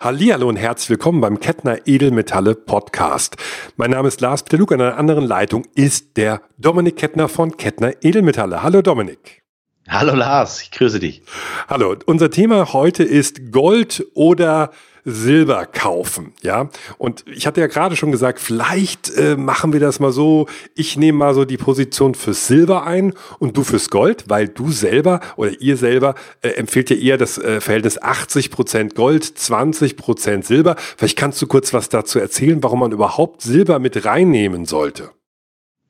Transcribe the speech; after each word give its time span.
Hallihallo 0.00 0.48
und 0.48 0.54
herzlich 0.54 0.90
willkommen 0.90 1.20
beim 1.20 1.40
Kettner 1.40 1.88
Edelmetalle 1.88 2.54
Podcast. 2.54 3.34
Mein 3.76 3.90
Name 3.90 4.06
ist 4.06 4.20
Lars 4.20 4.44
Peter 4.44 4.56
Luke, 4.56 4.72
an 4.72 4.80
einer 4.80 4.96
anderen 4.96 5.24
Leitung 5.24 5.64
ist 5.74 6.16
der 6.16 6.40
Dominik 6.56 6.98
Kettner 6.98 7.28
von 7.28 7.56
Kettner 7.56 7.94
Edelmetalle. 8.00 8.62
Hallo 8.62 8.80
Dominik. 8.80 9.42
Hallo 9.90 10.14
Lars, 10.14 10.60
ich 10.60 10.70
grüße 10.70 11.00
dich. 11.00 11.22
Hallo, 11.66 11.96
unser 12.04 12.30
Thema 12.30 12.74
heute 12.74 13.04
ist 13.04 13.52
Gold 13.52 14.06
oder 14.12 14.70
Silber 15.06 15.64
kaufen, 15.64 16.34
ja. 16.42 16.68
Und 16.98 17.24
ich 17.26 17.46
hatte 17.46 17.62
ja 17.62 17.68
gerade 17.68 17.96
schon 17.96 18.12
gesagt, 18.12 18.38
vielleicht 18.38 19.08
äh, 19.16 19.36
machen 19.36 19.72
wir 19.72 19.80
das 19.80 19.98
mal 19.98 20.12
so. 20.12 20.46
Ich 20.74 20.98
nehme 20.98 21.16
mal 21.16 21.32
so 21.32 21.46
die 21.46 21.56
Position 21.56 22.14
fürs 22.14 22.46
Silber 22.46 22.84
ein 22.84 23.14
und 23.38 23.56
du 23.56 23.64
fürs 23.64 23.88
Gold, 23.88 24.24
weil 24.28 24.48
du 24.48 24.70
selber 24.70 25.20
oder 25.36 25.58
ihr 25.58 25.78
selber 25.78 26.14
äh, 26.42 26.50
empfiehlt 26.50 26.90
ja 26.90 26.96
eher 26.96 27.16
das 27.16 27.38
äh, 27.38 27.62
Verhältnis 27.62 28.00
80 28.00 28.50
Prozent 28.50 28.94
Gold, 28.94 29.24
20 29.24 29.96
Prozent 29.96 30.44
Silber. 30.44 30.76
Vielleicht 30.98 31.16
kannst 31.16 31.40
du 31.40 31.46
kurz 31.46 31.72
was 31.72 31.88
dazu 31.88 32.18
erzählen, 32.18 32.62
warum 32.62 32.80
man 32.80 32.92
überhaupt 32.92 33.40
Silber 33.40 33.78
mit 33.78 34.04
reinnehmen 34.04 34.66
sollte. 34.66 35.12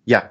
Ja, 0.04 0.30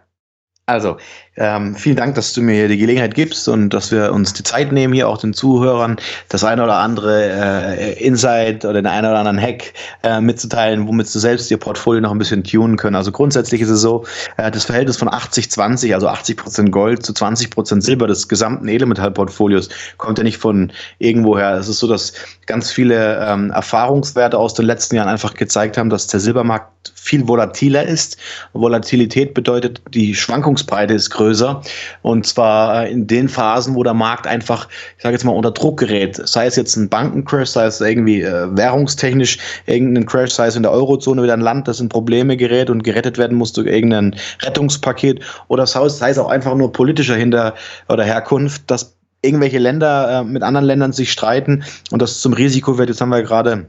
also, 0.70 0.98
ähm, 1.38 1.76
vielen 1.76 1.96
Dank, 1.96 2.16
dass 2.16 2.34
du 2.34 2.42
mir 2.42 2.68
die 2.68 2.78
Gelegenheit 2.78 3.16
gibst 3.16 3.48
und 3.48 3.70
dass 3.70 3.90
wir 3.90 4.12
uns 4.12 4.34
die 4.34 4.44
Zeit 4.44 4.74
nehmen, 4.74 4.94
hier 4.94 5.08
auch 5.08 5.18
den 5.18 5.34
Zuhörern 5.34 5.96
das 6.28 6.44
eine 6.44 6.62
oder 6.62 6.76
andere 6.76 7.78
äh, 7.78 8.04
Insight 8.04 8.66
oder 8.66 8.74
den 8.74 8.86
einen 8.88 9.08
oder 9.08 9.20
anderen 9.20 9.40
Hack 9.40 9.72
äh, 10.04 10.20
mitzuteilen, 10.20 10.86
womit 10.86 11.14
du 11.14 11.20
selbst 11.20 11.50
ihr 11.52 11.58
Portfolio 11.58 12.02
noch 12.02 12.12
ein 12.12 12.18
bisschen 12.18 12.44
tunen 12.44 12.76
können. 12.76 12.98
Also 12.98 13.14
grundsätzlich 13.14 13.62
ist 13.62 13.70
es 13.70 13.80
so, 13.80 14.06
äh, 14.36 14.52
das 14.52 14.66
Verhältnis 14.66 14.98
von 14.98 15.08
80-20, 15.08 15.94
also 15.94 16.10
80 16.10 16.36
Prozent 16.36 16.72
Gold 16.74 17.06
zu 17.06 17.14
20 17.14 17.50
Prozent 17.50 17.84
Silber 17.84 18.08
des 18.08 18.28
gesamten 18.28 18.68
Edelmetallportfolios 18.68 19.70
kommt 19.98 20.18
ja 20.18 20.26
nicht 20.26 20.38
von 20.38 20.74
irgendwoher. 20.98 21.54
Es 21.54 21.70
ist 21.70 21.80
so, 21.80 21.88
dass 21.88 22.12
ganz 22.46 22.72
viele 22.72 23.26
ähm, 23.26 23.52
Erfahrungswerte 23.52 24.38
aus 24.38 24.54
den 24.54 24.66
letzten 24.66 24.98
Jahren 24.98 25.08
einfach 25.08 25.34
gezeigt 25.34 25.78
haben, 25.78 25.90
dass 25.90 26.08
der 26.08 26.20
Silbermarkt 26.20 26.94
viel 26.96 27.28
volatiler 27.28 27.86
ist. 27.86 28.18
Volatilität 28.54 29.34
bedeutet, 29.34 29.82
die 29.94 30.16
Schwankungsbreite 30.58 30.94
ist 30.94 31.10
größer. 31.12 31.62
Und 32.02 32.26
zwar 32.26 32.86
äh, 32.86 32.92
in 32.92 33.08
den 33.08 33.30
Phasen, 33.30 33.76
wo 33.76 33.84
der 33.84 33.94
Markt 33.94 34.28
einfach, 34.28 34.68
ich 34.98 35.04
sage 35.04 35.14
jetzt 35.14 35.24
mal, 35.24 35.32
unter 35.32 35.52
Druck 35.52 35.80
gerät. 35.80 36.16
Sei 36.28 36.46
es 36.46 36.56
jetzt 36.56 36.76
ein 36.76 36.90
Bankencrash, 36.90 37.50
sei 37.50 37.66
es 37.66 37.82
irgendwie 37.82 38.22
äh, 38.22 38.48
währungstechnisch 38.56 39.38
irgendein 39.66 40.06
Crash, 40.06 40.32
sei 40.32 40.48
es 40.48 40.56
in 40.56 40.64
der 40.64 40.72
Eurozone 40.72 41.24
wieder 41.24 41.34
ein 41.34 41.42
Land, 41.42 41.68
das 41.68 41.80
in 41.80 41.90
Probleme 41.90 42.38
gerät 42.38 42.70
und 42.70 42.84
gerettet 42.84 43.18
werden 43.18 43.38
muss 43.38 43.54
durch 43.54 43.68
irgendein 43.68 44.16
Rettungspaket. 44.42 45.22
Oder 45.48 45.68
sei 45.68 46.10
es 46.10 46.18
auch 46.18 46.30
einfach 46.30 46.56
nur 46.56 46.72
politischer 46.72 47.16
Hinter- 47.16 47.54
oder 47.90 48.04
Herkunft, 48.04 48.64
dass 48.68 48.98
irgendwelche 49.22 49.60
Länder 49.60 50.22
äh, 50.22 50.24
mit 50.24 50.44
anderen 50.44 50.66
Ländern 50.66 50.94
sich 50.94 51.12
streiten 51.12 51.64
und 51.92 52.02
das 52.02 52.22
zum 52.22 52.34
Risiko 52.34 52.78
wird. 52.78 52.90
Jetzt 52.90 53.02
haben 53.02 53.10
wir 53.10 53.24
gerade 53.24 53.68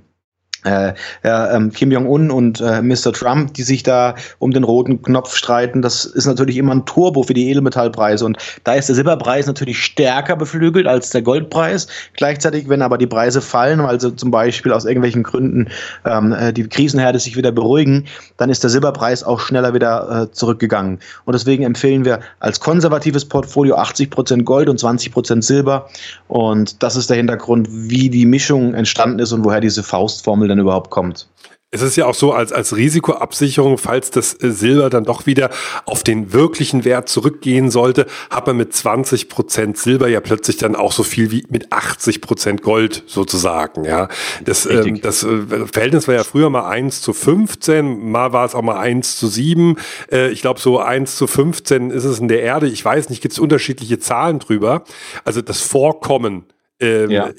äh, 0.65 0.93
äh, 1.23 1.69
Kim 1.71 1.93
Jong-un 1.93 2.31
und 2.31 2.61
äh, 2.61 2.83
Mr. 2.83 3.13
Trump, 3.13 3.55
die 3.55 3.63
sich 3.63 3.83
da 3.83 4.15
um 4.39 4.51
den 4.51 4.65
roten 4.65 5.01
Knopf 5.03 5.37
streiten, 5.37 5.83
das 5.83 6.05
ist 6.05 6.27
natürlich 6.27 6.57
immer 6.57 6.75
ein 6.75 6.85
Turbo 6.85 7.23
für 7.23 7.35
die 7.35 7.49
Edelmetallpreise. 7.51 8.25
Und 8.25 8.39
da 8.65 8.75
ist 8.75 8.89
der 8.89 8.97
Silberpreis 8.97 9.47
natürlich 9.47 9.79
stärker 9.79 10.37
beflügelt 10.37 10.87
als 10.87 11.11
der 11.11 11.23
Goldpreis. 11.23 11.87
Gleichzeitig, 12.17 12.69
wenn 12.69 12.83
aber 12.83 12.99
die 12.99 13.07
Preise 13.07 13.41
fallen, 13.41 13.81
also 13.81 14.11
zum 14.11 14.31
Beispiel 14.31 14.73
aus 14.73 14.85
irgendwelchen 14.85 15.23
Gründen 15.23 15.69
ähm, 16.05 16.33
äh, 16.33 16.53
die 16.53 16.69
Krisenherde 16.69 17.19
sich 17.19 17.37
wieder 17.37 17.53
beruhigen, 17.53 18.07
dann 18.37 18.51
ist 18.51 18.63
der 18.63 18.71
Silberpreis 18.71 19.23
auch 19.23 19.41
schneller 19.41 19.75
wieder 19.75 20.23
äh, 20.23 20.33
zurückgegangen. 20.33 20.99
Und 21.25 21.35
deswegen 21.35 21.63
empfehlen 21.63 22.05
wir 22.05 22.21
als 22.41 22.61
konservatives 22.61 23.25
Portfolio 23.25 23.77
80% 23.77 24.43
Gold 24.43 24.69
und 24.69 24.81
20% 24.81 25.43
Silber. 25.43 25.89
Und 26.27 26.83
das 26.83 26.97
ist 26.97 27.11
der 27.11 27.17
Hintergrund, 27.17 27.69
wie 27.71 28.11
die 28.11 28.27
Mischung 28.27 28.75
entstanden 28.75 29.21
ist 29.21 29.33
und 29.33 29.45
woher 29.45 29.61
diese 29.61 29.83
Faustformel 29.83 30.48
dann 30.49 30.59
überhaupt 30.59 30.91
kommt. 30.91 31.29
Es 31.71 31.83
ist 31.83 31.97
ja 31.97 32.07
auch 32.07 32.15
so, 32.15 32.33
als, 32.33 32.51
als 32.51 32.75
Risikoabsicherung, 32.77 33.77
falls 33.77 34.11
das 34.11 34.33
äh, 34.43 34.51
Silber 34.51 34.89
dann 34.89 35.05
doch 35.05 35.27
wieder 35.27 35.51
auf 35.85 36.03
den 36.03 36.33
wirklichen 36.33 36.87
Wert 36.87 37.11
zurückgehen 37.11 37.71
sollte, 37.71 38.07
hat 38.31 38.47
man 38.47 38.57
mit 38.57 38.73
20 38.73 39.29
Prozent 39.29 39.77
Silber 39.77 40.09
ja 40.09 40.21
plötzlich 40.21 40.57
dann 40.57 40.75
auch 40.75 40.93
so 40.93 41.03
viel 41.03 41.31
wie 41.31 41.45
mit 41.51 41.71
80 41.71 42.23
Prozent 42.23 42.63
Gold 42.63 43.03
sozusagen, 43.07 43.85
ja. 43.85 44.09
Das, 44.43 44.65
ähm, 44.65 45.03
das 45.03 45.25
äh, 45.25 45.67
Verhältnis 45.71 46.09
war 46.09 46.15
ja 46.15 46.25
früher 46.25 46.49
mal 46.49 46.67
1 46.67 47.03
zu 47.03 47.13
15, 47.13 48.11
mal 48.11 48.33
war 48.33 48.47
es 48.47 48.55
auch 48.55 48.63
mal 48.63 48.79
1 48.79 49.19
zu 49.19 49.29
7. 49.29 49.77
Äh, 50.11 50.31
ich 50.31 50.41
glaube, 50.41 50.61
so 50.61 50.79
1 50.79 51.17
zu 51.17 51.27
15 51.27 51.91
ist 51.91 52.05
es 52.05 52.19
in 52.19 52.29
der 52.29 52.41
Erde. 52.41 52.67
Ich 52.67 52.83
weiß 52.83 53.11
nicht, 53.11 53.21
gibt 53.21 53.33
es 53.33 53.39
unterschiedliche 53.39 53.99
Zahlen 53.99 54.39
drüber. 54.39 54.85
Also 55.27 55.43
das 55.43 55.61
Vorkommen 55.61 56.47
ähm, 56.81 57.11
ja. 57.11 57.31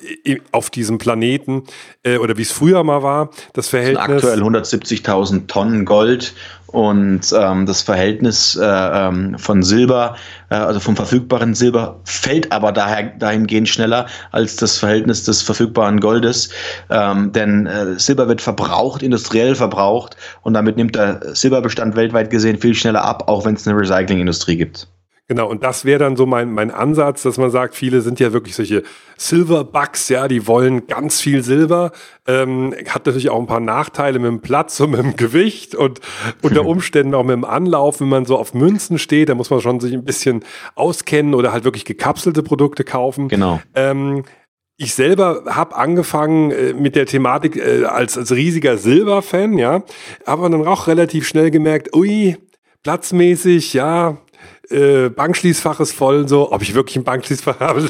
auf 0.52 0.70
diesem 0.70 0.98
Planeten 0.98 1.64
äh, 2.04 2.18
oder 2.18 2.38
wie 2.38 2.42
es 2.42 2.52
früher 2.52 2.84
mal 2.84 3.04
war, 3.04 3.30
das 3.54 3.70
Verhältnis. 3.70 4.06
Das 4.06 4.16
aktuell 4.16 4.44
170.000 4.44 5.48
Tonnen 5.48 5.86
Gold 5.86 6.34
und 6.72 7.22
ähm, 7.36 7.66
das 7.66 7.82
Verhältnis 7.82 8.56
äh, 8.56 8.64
ähm, 8.64 9.38
von 9.40 9.64
Silber, 9.64 10.16
äh, 10.50 10.56
also 10.56 10.80
vom 10.80 10.96
verfügbaren 10.96 11.56
Silber, 11.56 12.00
fällt 12.04 12.52
aber 12.52 12.72
daher, 12.72 13.04
dahingehend 13.18 13.68
schneller 13.68 14.06
als 14.32 14.56
das 14.56 14.78
Verhältnis 14.78 15.24
des 15.24 15.42
verfügbaren 15.42 16.00
Goldes. 16.00 16.50
Ähm, 16.90 17.32
denn 17.32 17.66
äh, 17.66 17.98
Silber 17.98 18.28
wird 18.28 18.42
verbraucht, 18.42 19.02
industriell 19.02 19.56
verbraucht 19.56 20.16
und 20.42 20.54
damit 20.54 20.78
nimmt 20.78 20.96
der 20.96 21.22
Silberbestand 21.34 21.96
weltweit 21.96 22.30
gesehen 22.30 22.60
viel 22.60 22.76
schneller 22.76 23.04
ab, 23.04 23.24
auch 23.28 23.46
wenn 23.46 23.56
es 23.56 23.68
eine 23.68 23.80
Recyclingindustrie 23.80 24.58
gibt. 24.58 24.88
Genau, 25.30 25.48
und 25.48 25.64
das 25.64 25.86
wäre 25.86 26.00
dann 26.00 26.16
so 26.16 26.26
mein, 26.26 26.52
mein 26.52 26.72
Ansatz, 26.72 27.22
dass 27.22 27.38
man 27.38 27.52
sagt, 27.52 27.76
viele 27.76 28.02
sind 28.02 28.20
ja 28.20 28.34
wirklich 28.34 28.56
solche 28.56 28.82
Silverbucks, 29.16 30.10
ja, 30.10 30.28
die 30.28 30.48
wollen 30.48 30.88
ganz 30.88 31.22
viel 31.22 31.44
Silber, 31.44 31.92
ähm, 32.26 32.74
hat 32.88 33.06
natürlich 33.06 33.30
auch 33.30 33.40
ein 33.40 33.46
paar 33.46 33.60
Nachteile 33.60 34.18
mit 34.18 34.28
dem 34.28 34.42
Platz 34.42 34.80
und 34.80 34.90
mit 34.90 35.02
dem 35.02 35.16
Gewicht 35.18 35.76
und 35.76 36.00
unter 36.42 36.66
Umständen 36.66 37.14
auch 37.14 37.24
mit 37.24 37.34
dem 37.34 37.46
Anlauf, 37.46 38.02
wenn 38.02 38.10
man 38.10 38.26
so 38.26 38.40
auf 38.40 38.56
Münzen 38.56 38.98
steht, 38.98 39.30
da 39.30 39.36
muss 39.36 39.52
man 39.52 39.62
schon 39.62 39.80
sich 39.80 39.94
ein 39.94 40.04
bisschen 40.04 40.44
auskennen 40.74 41.36
oder 41.36 41.54
halt 41.54 41.64
wirklich 41.64 41.86
gekapselte 41.86 42.42
Produkte 42.42 42.84
kaufen. 42.84 43.28
Genau. 43.28 43.62
Ähm, 43.76 44.24
ich 44.78 44.96
selber 44.96 45.44
habe 45.46 45.76
angefangen 45.76 46.50
äh, 46.50 46.74
mit 46.74 46.96
der 46.96 47.06
Thematik 47.06 47.56
äh, 47.56 47.86
als, 47.86 48.18
als 48.18 48.32
riesiger 48.32 48.80
Silberfan, 48.80 49.60
ja, 49.60 49.84
aber 50.26 50.50
dann 50.50 50.66
auch 50.66 50.88
relativ 50.88 51.28
schnell 51.28 51.52
gemerkt, 51.52 51.96
ui, 51.96 52.36
platzmäßig, 52.82 53.74
ja, 53.74 54.18
äh, 54.70 55.10
Bankschließfach 55.10 55.80
ist 55.80 55.94
voll 55.94 56.20
und 56.20 56.28
so. 56.28 56.52
Ob 56.52 56.62
ich 56.62 56.74
wirklich 56.74 56.96
ein 56.98 57.04
Bankschließfach 57.04 57.60
habe, 57.60 57.82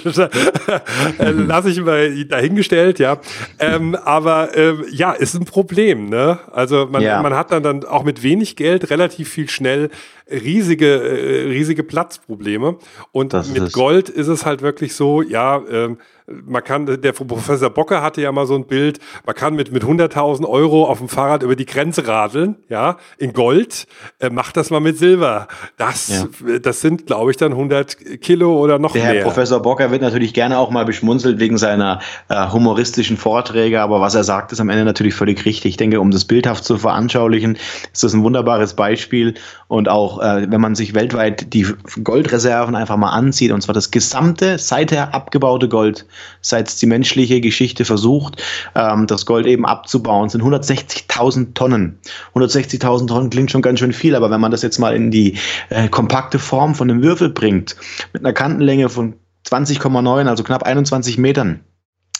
äh, 1.19 1.29
lasse 1.31 1.69
ich 1.69 1.81
mal 1.81 2.25
dahingestellt, 2.25 2.99
ja. 2.99 3.19
Ähm, 3.59 3.95
aber 3.95 4.55
ähm, 4.57 4.85
ja, 4.91 5.11
ist 5.11 5.35
ein 5.35 5.45
Problem, 5.45 6.09
ne? 6.09 6.39
Also 6.51 6.87
man, 6.89 7.01
ja. 7.01 7.21
man 7.21 7.33
hat 7.35 7.51
dann, 7.51 7.63
dann 7.63 7.83
auch 7.83 8.03
mit 8.03 8.23
wenig 8.23 8.55
Geld 8.55 8.89
relativ 8.89 9.29
viel 9.29 9.49
schnell 9.49 9.89
riesige, 10.29 10.87
äh, 10.87 11.47
riesige 11.49 11.83
Platzprobleme. 11.83 12.77
Und 13.11 13.33
das 13.33 13.49
mit 13.49 13.73
Gold 13.73 14.09
ist 14.09 14.27
es 14.27 14.45
halt 14.45 14.61
wirklich 14.61 14.93
so, 14.95 15.21
ja, 15.21 15.61
ähm, 15.69 15.97
man 16.45 16.63
kann, 16.63 16.85
der 16.85 17.11
Professor 17.11 17.69
Bocker 17.69 18.01
hatte 18.01 18.21
ja 18.21 18.31
mal 18.31 18.45
so 18.45 18.55
ein 18.55 18.65
Bild, 18.65 18.99
man 19.25 19.35
kann 19.35 19.55
mit, 19.55 19.71
mit 19.71 19.83
100.000 19.83 20.45
Euro 20.47 20.85
auf 20.85 20.99
dem 20.99 21.09
Fahrrad 21.09 21.43
über 21.43 21.55
die 21.55 21.65
Grenze 21.65 22.07
radeln, 22.07 22.57
ja, 22.69 22.97
in 23.17 23.33
Gold, 23.33 23.87
äh, 24.19 24.29
macht 24.29 24.57
das 24.57 24.69
mal 24.69 24.79
mit 24.79 24.97
Silber. 24.97 25.47
Das, 25.77 26.27
ja. 26.45 26.59
das 26.59 26.81
sind, 26.81 27.07
glaube 27.07 27.31
ich, 27.31 27.37
dann 27.37 27.51
100 27.51 28.21
Kilo 28.21 28.57
oder 28.57 28.79
noch 28.79 28.93
der 28.93 29.03
mehr. 29.03 29.13
Der 29.13 29.21
Herr 29.21 29.27
Professor 29.27 29.61
Bocker 29.61 29.91
wird 29.91 30.01
natürlich 30.01 30.33
gerne 30.33 30.57
auch 30.57 30.69
mal 30.69 30.85
beschmunzelt 30.85 31.39
wegen 31.39 31.57
seiner 31.57 31.99
äh, 32.29 32.49
humoristischen 32.51 33.17
Vorträge, 33.17 33.81
aber 33.81 34.01
was 34.01 34.15
er 34.15 34.23
sagt, 34.23 34.51
ist 34.51 34.59
am 34.59 34.69
Ende 34.69 34.85
natürlich 34.85 35.13
völlig 35.13 35.45
richtig. 35.45 35.71
Ich 35.71 35.77
denke, 35.77 35.99
um 35.99 36.11
das 36.11 36.25
bildhaft 36.25 36.63
zu 36.63 36.77
veranschaulichen, 36.77 37.57
ist 37.91 38.03
das 38.03 38.13
ein 38.13 38.23
wunderbares 38.23 38.73
Beispiel 38.73 39.35
und 39.69 39.87
auch, 39.87 40.19
äh, 40.19 40.47
wenn 40.49 40.59
man 40.59 40.73
sich 40.73 40.95
weltweit 40.95 41.53
die 41.53 41.65
Goldreserven 42.03 42.75
einfach 42.75 42.97
mal 42.97 43.11
ansieht, 43.11 43.51
und 43.51 43.61
zwar 43.61 43.75
das 43.75 43.91
gesamte 43.91 44.57
seither 44.57 45.13
abgebaute 45.13 45.69
Gold, 45.69 46.07
seit 46.41 46.81
die 46.81 46.87
menschliche 46.87 47.39
Geschichte 47.39 47.85
versucht, 47.85 48.43
ähm, 48.73 49.05
das 49.05 49.27
Gold 49.27 49.45
eben 49.45 49.67
abzubauen, 49.67 50.27
sind 50.27 50.41
160.000 50.41 51.53
Tonnen. 51.53 51.99
160.000 52.33 53.07
Tonnen 53.07 53.29
klingt 53.29 53.51
schon 53.51 53.61
ganz 53.61 53.77
schön 53.79 53.93
viel, 53.93 54.15
aber 54.15 54.31
wenn 54.31 54.41
man 54.41 54.49
das 54.49 54.63
jetzt 54.63 54.79
mal 54.79 54.95
in 54.95 55.11
die 55.11 55.37
äh, 55.69 55.87
kompakte 55.87 56.39
Form 56.39 56.73
von 56.73 56.89
einem 56.89 57.03
Würfel 57.03 57.29
bringt, 57.29 57.75
mit 58.11 58.25
einer 58.25 58.33
Kantenlänge 58.33 58.89
von 58.89 59.13
20,9, 59.47 60.27
also 60.27 60.43
knapp 60.43 60.63
21 60.63 61.19
Metern, 61.19 61.59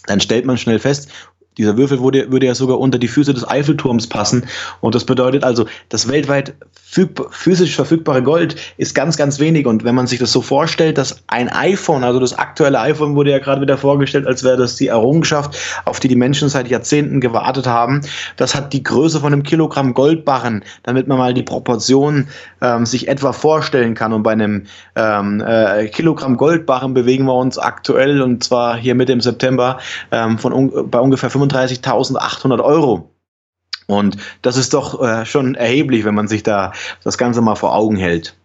dann 0.06 0.22
stellt 0.22 0.46
man 0.46 0.60
schnell 0.60 0.78
fest, 0.78 1.10
dieser 1.60 1.78
Würfel 1.78 2.02
würde, 2.02 2.32
würde 2.32 2.46
ja 2.46 2.56
sogar 2.56 2.80
unter 2.80 2.98
die 2.98 3.08
Füße 3.08 3.34
des 3.34 3.48
Eiffelturms 3.48 4.08
passen. 4.08 4.46
Und 4.80 4.96
das 4.96 5.04
bedeutet 5.04 5.44
also, 5.44 5.66
das 5.90 6.08
weltweit 6.08 6.54
physisch 7.30 7.76
verfügbare 7.76 8.24
Gold 8.24 8.56
ist 8.78 8.96
ganz, 8.96 9.18
ganz 9.18 9.40
wenig. 9.40 9.68
Und 9.68 9.84
wenn 9.84 9.94
man 9.94 10.08
sich 10.08 10.20
das 10.20 10.32
so 10.32 10.42
vorstellt, 10.42 10.98
dass 10.98 11.22
ein 11.28 11.50
iPhone, 11.50 12.04
also 12.04 12.20
das 12.20 12.34
aktuelle 12.34 12.80
iPhone 12.80 13.16
wurde 13.16 13.32
ja 13.32 13.40
gerade 13.40 13.62
wieder 13.62 13.78
vorgestellt, 13.78 14.26
als 14.26 14.44
wäre 14.44 14.58
das 14.58 14.76
die 14.76 14.88
Errungenschaft, 14.88 15.58
auf 15.86 16.00
die 16.00 16.08
die 16.08 16.16
Menschen 16.16 16.50
seit 16.50 16.70
Jahrzehnten 16.70 17.20
gewartet 17.20 17.68
haben. 17.68 18.02
Das 18.38 18.56
hat 18.56 18.74
die 18.74 18.82
Größe 18.82 19.20
von 19.20 19.34
einem 19.34 19.44
Kilogramm 19.44 19.94
Goldbarren, 19.94 20.64
damit 20.84 21.08
man 21.08 21.18
mal 21.18 21.34
die 21.34 21.44
Proportionen 21.44 22.30
ähm, 22.62 22.86
sich 22.86 23.08
etwa 23.08 23.34
vorstellen 23.34 23.94
kann. 23.94 24.14
Und 24.14 24.24
bei 24.24 24.32
einem 24.32 24.66
ähm, 24.96 25.44
äh, 25.46 25.88
Kilogramm 25.90 26.38
Goldbarren 26.38 26.94
bewegen 26.94 27.26
wir 27.26 27.36
uns 27.36 27.58
aktuell, 27.58 28.22
und 28.22 28.44
zwar 28.44 28.78
hier 28.78 28.96
Mitte 28.96 29.12
im 29.12 29.22
September, 29.22 29.78
ähm, 30.12 30.40
von 30.40 30.54
un 30.54 30.90
bei 30.90 31.00
ungefähr 31.00 31.30
25 31.30 31.49
35.800 31.50 32.63
Euro. 32.63 33.10
Und 33.88 34.18
das 34.44 34.56
ist 34.56 34.74
doch 34.74 35.01
äh, 35.01 35.25
schon 35.25 35.56
erheblich, 35.56 36.06
wenn 36.06 36.16
man 36.16 36.28
sich 36.28 36.44
da 36.44 36.74
das 37.04 37.18
Ganze 37.18 37.42
mal 37.42 37.56
vor 37.56 37.75
Augen 37.75 37.96
hält. 37.96 38.36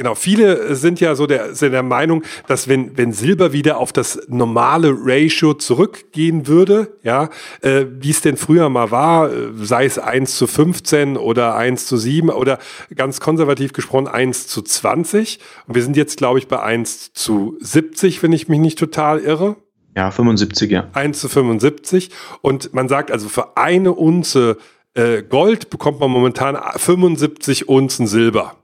Genau, 0.00 0.14
viele 0.14 0.74
sind 0.76 0.98
ja 0.98 1.14
so 1.14 1.26
der, 1.26 1.54
sind 1.54 1.72
der 1.72 1.82
Meinung, 1.82 2.22
dass 2.46 2.68
wenn, 2.68 2.96
wenn 2.96 3.12
Silber 3.12 3.52
wieder 3.52 3.76
auf 3.76 3.92
das 3.92 4.18
normale 4.28 4.94
Ratio 4.96 5.52
zurückgehen 5.52 6.46
würde, 6.46 6.96
ja, 7.02 7.28
äh, 7.60 7.84
wie 7.98 8.08
es 8.08 8.22
denn 8.22 8.38
früher 8.38 8.70
mal 8.70 8.90
war, 8.90 9.30
äh, 9.30 9.50
sei 9.60 9.84
es 9.84 9.98
1 9.98 10.36
zu 10.36 10.46
15 10.46 11.18
oder 11.18 11.54
1 11.54 11.84
zu 11.84 11.98
7 11.98 12.30
oder 12.30 12.58
ganz 12.94 13.20
konservativ 13.20 13.74
gesprochen 13.74 14.08
1 14.08 14.46
zu 14.46 14.62
20. 14.62 15.38
Und 15.66 15.74
wir 15.74 15.82
sind 15.82 15.98
jetzt, 15.98 16.16
glaube 16.16 16.38
ich, 16.38 16.48
bei 16.48 16.62
1 16.62 17.12
zu 17.12 17.58
70, 17.60 18.22
wenn 18.22 18.32
ich 18.32 18.48
mich 18.48 18.58
nicht 18.58 18.78
total 18.78 19.18
irre. 19.18 19.56
Ja, 20.00 20.10
75, 20.10 20.70
ja. 20.70 20.88
1 20.94 21.20
zu 21.20 21.28
75. 21.28 22.08
Und 22.40 22.72
man 22.72 22.88
sagt 22.88 23.10
also, 23.10 23.28
für 23.28 23.58
eine 23.58 23.92
Unze 23.92 24.56
äh, 24.94 25.22
Gold 25.22 25.68
bekommt 25.68 26.00
man 26.00 26.10
momentan 26.10 26.56
75 26.74 27.68
Unzen 27.68 28.06
Silber. 28.06 28.56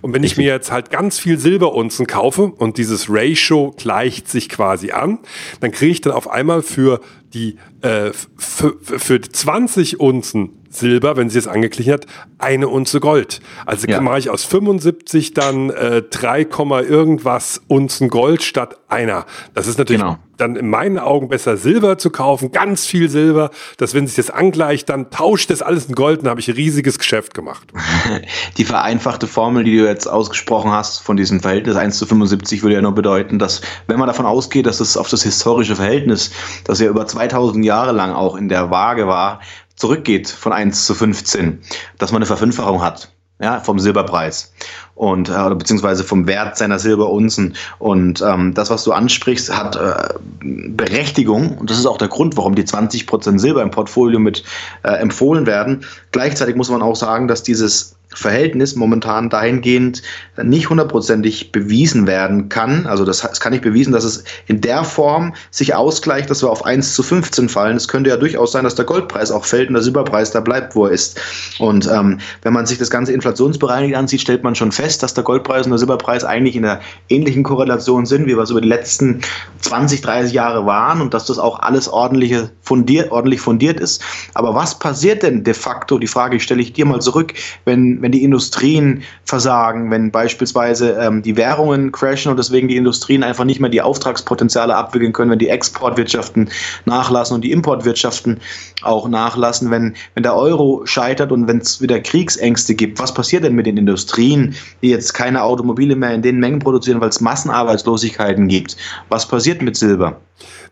Und 0.00 0.14
wenn 0.14 0.24
ich 0.24 0.36
mir 0.36 0.46
jetzt 0.46 0.72
halt 0.72 0.90
ganz 0.90 1.16
viel 1.16 1.38
Silberunzen 1.38 2.08
kaufe 2.08 2.46
und 2.46 2.76
dieses 2.76 3.06
Ratio 3.08 3.72
gleicht 3.76 4.28
sich 4.28 4.48
quasi 4.48 4.90
an, 4.90 5.20
dann 5.60 5.70
kriege 5.70 5.92
ich 5.92 6.00
dann 6.00 6.12
auf 6.12 6.28
einmal 6.28 6.60
für 6.60 6.98
die 7.34 7.56
äh, 7.82 8.10
für, 8.36 8.76
für 8.82 9.20
20 9.20 10.00
Unzen 10.00 10.59
Silber, 10.70 11.16
wenn 11.16 11.28
sie 11.28 11.38
es 11.38 11.48
angeglichen 11.48 11.92
hat, 11.92 12.06
eine 12.38 12.68
Unze 12.68 13.00
Gold. 13.00 13.40
Also 13.66 13.88
ja. 13.88 14.00
mache 14.00 14.20
ich 14.20 14.30
aus 14.30 14.44
75 14.44 15.34
dann 15.34 15.70
äh, 15.70 16.02
3, 16.02 16.46
irgendwas 16.88 17.60
Unzen 17.66 18.08
Gold 18.08 18.42
statt 18.42 18.76
einer. 18.88 19.26
Das 19.52 19.66
ist 19.66 19.78
natürlich 19.78 20.00
genau. 20.00 20.18
dann 20.36 20.54
in 20.54 20.70
meinen 20.70 20.98
Augen 20.98 21.28
besser 21.28 21.56
Silber 21.56 21.98
zu 21.98 22.10
kaufen, 22.10 22.52
ganz 22.52 22.86
viel 22.86 23.08
Silber, 23.08 23.50
dass 23.78 23.94
wenn 23.94 24.06
sich 24.06 24.16
das 24.16 24.30
angleicht, 24.30 24.88
dann 24.88 25.10
tauscht 25.10 25.50
das 25.50 25.60
alles 25.60 25.86
in 25.86 25.96
Gold, 25.96 26.22
dann 26.22 26.30
habe 26.30 26.40
ich 26.40 26.48
ein 26.48 26.54
riesiges 26.54 26.98
Geschäft 26.98 27.34
gemacht. 27.34 27.68
Die 28.56 28.64
vereinfachte 28.64 29.26
Formel, 29.26 29.64
die 29.64 29.76
du 29.76 29.86
jetzt 29.86 30.06
ausgesprochen 30.06 30.70
hast 30.70 31.00
von 31.00 31.16
diesem 31.16 31.40
Verhältnis 31.40 31.76
1 31.76 31.98
zu 31.98 32.06
75 32.06 32.62
würde 32.62 32.76
ja 32.76 32.82
nur 32.82 32.94
bedeuten, 32.94 33.40
dass 33.40 33.60
wenn 33.88 33.98
man 33.98 34.06
davon 34.06 34.26
ausgeht, 34.26 34.66
dass 34.66 34.78
es 34.78 34.96
auf 34.96 35.08
das 35.08 35.24
historische 35.24 35.74
Verhältnis, 35.74 36.30
das 36.64 36.80
ja 36.80 36.88
über 36.88 37.06
2000 37.06 37.64
Jahre 37.64 37.92
lang 37.92 38.12
auch 38.12 38.36
in 38.36 38.48
der 38.48 38.70
Waage 38.70 39.08
war, 39.08 39.40
zurückgeht 39.80 40.28
von 40.28 40.52
1 40.52 40.86
zu 40.86 40.94
15, 40.94 41.60
dass 41.98 42.12
man 42.12 42.18
eine 42.18 42.26
Verfünffachung 42.26 42.82
hat 42.82 43.10
ja, 43.40 43.60
vom 43.60 43.78
Silberpreis 43.78 44.52
und 45.00 45.30
äh, 45.30 45.54
beziehungsweise 45.54 46.04
vom 46.04 46.26
Wert 46.26 46.58
seiner 46.58 46.78
Silberunzen. 46.78 47.54
Und 47.78 48.20
ähm, 48.20 48.52
das, 48.52 48.68
was 48.68 48.84
du 48.84 48.92
ansprichst, 48.92 49.50
hat 49.50 49.74
äh, 49.74 50.12
Berechtigung 50.42 51.56
und 51.56 51.70
das 51.70 51.78
ist 51.78 51.86
auch 51.86 51.96
der 51.96 52.08
Grund, 52.08 52.36
warum 52.36 52.54
die 52.54 52.64
20% 52.64 53.38
Silber 53.38 53.62
im 53.62 53.70
Portfolio 53.70 54.18
mit 54.18 54.44
äh, 54.82 54.90
empfohlen 54.90 55.46
werden. 55.46 55.86
Gleichzeitig 56.12 56.54
muss 56.54 56.68
man 56.68 56.82
auch 56.82 56.96
sagen, 56.96 57.28
dass 57.28 57.42
dieses 57.42 57.96
Verhältnis 58.12 58.74
momentan 58.74 59.30
dahingehend 59.30 60.02
nicht 60.42 60.68
hundertprozentig 60.68 61.52
bewiesen 61.52 62.06
werden 62.06 62.48
kann. 62.48 62.86
Also 62.86 63.04
das, 63.04 63.24
es 63.24 63.38
kann 63.38 63.52
nicht 63.52 63.62
bewiesen, 63.62 63.92
dass 63.92 64.04
es 64.04 64.24
in 64.46 64.60
der 64.60 64.82
Form 64.82 65.34
sich 65.50 65.74
ausgleicht, 65.74 66.28
dass 66.28 66.42
wir 66.42 66.50
auf 66.50 66.64
1 66.64 66.94
zu 66.94 67.04
15 67.04 67.48
fallen. 67.48 67.76
Es 67.76 67.86
könnte 67.86 68.10
ja 68.10 68.16
durchaus 68.16 68.52
sein, 68.52 68.64
dass 68.64 68.74
der 68.74 68.84
Goldpreis 68.84 69.30
auch 69.30 69.44
fällt 69.44 69.68
und 69.68 69.74
der 69.74 69.82
Silberpreis 69.82 70.32
da 70.32 70.40
bleibt, 70.40 70.74
wo 70.74 70.86
er 70.86 70.92
ist. 70.92 71.20
Und 71.60 71.86
ähm, 71.86 72.18
wenn 72.42 72.52
man 72.52 72.66
sich 72.66 72.78
das 72.78 72.90
ganze 72.90 73.12
inflationsbereinigt 73.12 73.94
ansieht, 73.94 74.20
stellt 74.20 74.42
man 74.42 74.56
schon 74.56 74.72
fest, 74.72 74.89
dass 74.98 75.14
der 75.14 75.24
Goldpreis 75.24 75.66
und 75.66 75.70
der 75.70 75.78
Silberpreis 75.78 76.24
eigentlich 76.24 76.56
in 76.56 76.64
einer 76.64 76.80
ähnlichen 77.08 77.42
Korrelation 77.42 78.06
sind, 78.06 78.26
wie 78.26 78.36
wir 78.36 78.42
es 78.42 78.50
über 78.50 78.60
die 78.60 78.68
letzten 78.68 79.20
20, 79.60 80.00
30 80.00 80.32
Jahre 80.32 80.66
waren 80.66 81.00
und 81.00 81.14
dass 81.14 81.26
das 81.26 81.38
auch 81.38 81.60
alles 81.60 81.88
ordentliche 81.88 82.50
fundiert, 82.62 83.10
ordentlich 83.12 83.40
fundiert 83.40 83.80
ist. 83.80 84.02
Aber 84.34 84.54
was 84.54 84.78
passiert 84.78 85.22
denn 85.22 85.44
de 85.44 85.54
facto? 85.54 85.98
Die 85.98 86.06
Frage 86.06 86.40
stelle 86.40 86.62
ich 86.62 86.72
dir 86.72 86.86
mal 86.86 87.00
zurück, 87.00 87.34
wenn 87.64 87.90
wenn, 88.00 88.12
die 88.12 88.24
Industrien 88.24 89.02
versagen, 89.24 89.90
wenn 89.90 90.10
beispielsweise 90.10 90.92
ähm, 91.00 91.22
die 91.22 91.36
Währungen 91.36 91.92
crashen 91.92 92.30
und 92.30 92.36
deswegen 92.36 92.68
die 92.68 92.76
Industrien 92.76 93.22
einfach 93.22 93.44
nicht 93.44 93.60
mehr 93.60 93.70
die 93.70 93.82
Auftragspotenziale 93.82 94.74
abwickeln 94.74 95.12
können, 95.12 95.30
wenn 95.30 95.38
die 95.38 95.48
Exportwirtschaften 95.48 96.50
nachlassen 96.84 97.34
und 97.34 97.42
die 97.42 97.52
Importwirtschaften 97.52 98.40
auch 98.82 99.08
nachlassen, 99.08 99.70
wenn, 99.70 99.94
wenn 100.14 100.22
der 100.22 100.36
Euro 100.36 100.82
scheitert 100.84 101.32
und 101.32 101.46
wenn 101.48 101.58
es 101.58 101.80
wieder 101.80 102.00
Kriegsängste 102.00 102.74
gibt. 102.74 102.98
Was 102.98 103.14
passiert 103.14 103.44
denn 103.44 103.54
mit 103.54 103.66
den 103.66 103.76
Industrien, 103.76 104.54
die 104.82 104.90
jetzt 104.90 105.12
keine 105.12 105.42
Automobile 105.42 105.96
mehr 105.96 106.14
in 106.14 106.22
den 106.22 106.38
Mengen 106.38 106.58
produzieren, 106.58 107.00
weil 107.00 107.08
es 107.08 107.20
Massenarbeitslosigkeiten 107.20 108.48
gibt? 108.48 108.76
Was 109.08 109.26
passiert 109.26 109.62
mit 109.62 109.76
Silber? 109.76 110.16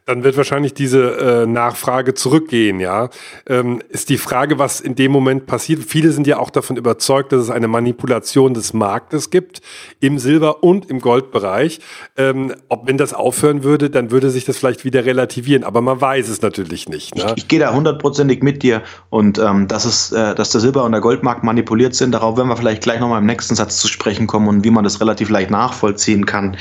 dann 0.09 0.25
wird 0.25 0.39
wahrscheinlich 0.39 0.73
diese 0.73 1.19
äh, 1.19 1.47
Nachfrage 1.47 2.15
zurückgehen, 2.15 2.81
ja. 2.81 3.11
Ähm, 3.47 3.83
ist 3.91 4.09
die 4.09 4.17
Frage, 4.17 4.59
was 4.59 4.81
in 4.81 4.95
dem 4.95 5.13
Moment 5.13 5.45
passiert. 5.45 5.85
Viele 5.87 6.13
sind 6.13 6.27
ja 6.27 6.39
auch 6.39 6.49
davon 6.49 6.77
überzeugt, 6.77 7.31
dass 7.31 7.43
es 7.43 7.51
eine 7.51 7.69
Manipulation 7.69 8.55
des 8.55 8.73
Marktes 8.73 9.29
gibt 9.29 9.61
im 10.01 10.19
Silber- 10.19 10.63
und 10.63 10.89
im 10.89 11.01
Goldbereich. 11.01 11.81
Ähm, 12.17 12.55
ob 12.71 12.89
wenn 12.89 12.97
das 12.97 13.13
aufhören 13.13 13.65
würde, 13.65 13.91
dann 13.91 14.11
würde 14.11 14.31
sich 14.31 14.47
das 14.47 14.57
vielleicht 14.57 14.87
wieder 14.87 15.05
relativieren, 15.05 15.63
aber 15.63 15.83
man 15.83 16.01
weiß 16.01 16.31
es 16.31 16.41
natürlich 16.41 16.89
nicht. 16.89 17.15
Ne? 17.15 17.27
Ich, 17.37 17.43
ich 17.43 17.49
gehe 17.49 17.61
da 17.61 17.75
hundertprozentig 17.75 18.43
mit 18.43 18.63
dir 18.63 18.81
und 19.11 19.39
ähm, 19.39 19.69
dass 19.69 19.85
es, 19.85 20.11
äh, 20.13 20.35
dass 20.35 20.49
der 20.49 20.63
Silber- 20.63 20.85
und 20.85 20.93
der 20.93 21.03
Goldmarkt 21.03 21.45
manipuliert 21.45 21.95
sind, 21.95 22.13
darauf 22.13 22.39
werden 22.39 22.49
wir 22.49 22.57
vielleicht 22.57 22.83
gleich 22.83 22.99
nochmal 22.99 23.21
im 23.21 23.27
nächsten 23.27 23.55
Satz 23.55 23.77
zu 23.77 23.89
sprechen 23.89 23.98
kommen 24.27 24.49
und 24.49 24.65
wie 24.65 24.71
man 24.71 24.85
das 24.85 25.01
relativ 25.01 25.29
leicht 25.31 25.51
nachvollziehen 25.51 26.27
kann. 26.27 26.57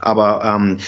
Aber 0.00 0.42
ähm, 0.44 0.78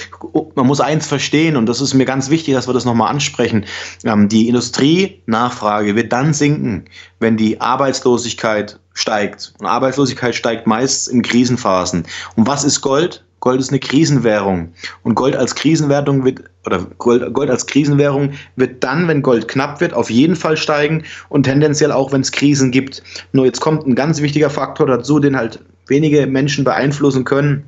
man 0.55 0.67
muss 0.67 0.81
eins 0.81 1.06
verstehen 1.06 1.56
und 1.56 1.67
das 1.67 1.81
ist 1.81 1.94
mir 1.94 2.05
ganz 2.05 2.31
wichtig, 2.31 2.55
dass 2.55 2.69
wir 2.69 2.75
das 2.75 2.85
nochmal 2.85 3.11
ansprechen. 3.11 3.64
Ähm, 4.05 4.29
die 4.29 4.49
Industrienachfrage 4.49 5.97
wird 5.97 6.12
dann 6.12 6.35
sinken, 6.35 6.85
wenn 7.19 7.37
die 7.37 7.61
Arbeitslosigkeit 7.61 8.79
steigt. 8.94 9.55
Und 9.58 9.67
Arbeitslosigkeit 9.67 10.35
steigt 10.35 10.67
meist 10.67 11.08
in 11.08 11.23
Krisenphasen. 11.23 12.05
Und 12.37 12.46
was 12.46 12.64
ist 12.64 12.81
Gold? 12.81 13.25
Gold 13.41 13.61
ist 13.61 13.70
eine 13.70 13.81
Krisenwährung. 13.81 14.73
Und 15.03 15.14
Gold 15.14 15.35
als 15.35 15.55
Krisenwährung 15.55 16.25
wird, 16.25 16.44
oder 16.67 16.87
Gold, 16.99 17.32
Gold 17.32 17.50
als 17.50 17.67
Krisenwährung 17.67 18.32
wird 18.56 18.85
dann, 18.85 19.08
wenn 19.08 19.23
Gold 19.23 19.49
knapp 19.49 19.81
wird, 19.81 19.94
auf 19.94 20.11
jeden 20.11 20.37
Fall 20.37 20.58
steigen 20.58 21.05
und 21.31 21.44
tendenziell 21.44 21.91
auch, 21.91 22.12
wenn 22.12 22.20
es 22.20 22.32
Krisen 22.32 22.70
gibt. 22.70 23.03
Nur 23.32 23.46
jetzt 23.46 23.61
kommt 23.61 23.87
ein 23.87 23.94
ganz 23.94 24.20
wichtiger 24.20 24.50
Faktor 24.50 24.87
dazu, 24.87 25.19
den 25.19 25.37
halt 25.37 25.61
wenige 25.91 26.27
Menschen 26.27 26.65
beeinflussen 26.65 27.25
können. 27.25 27.65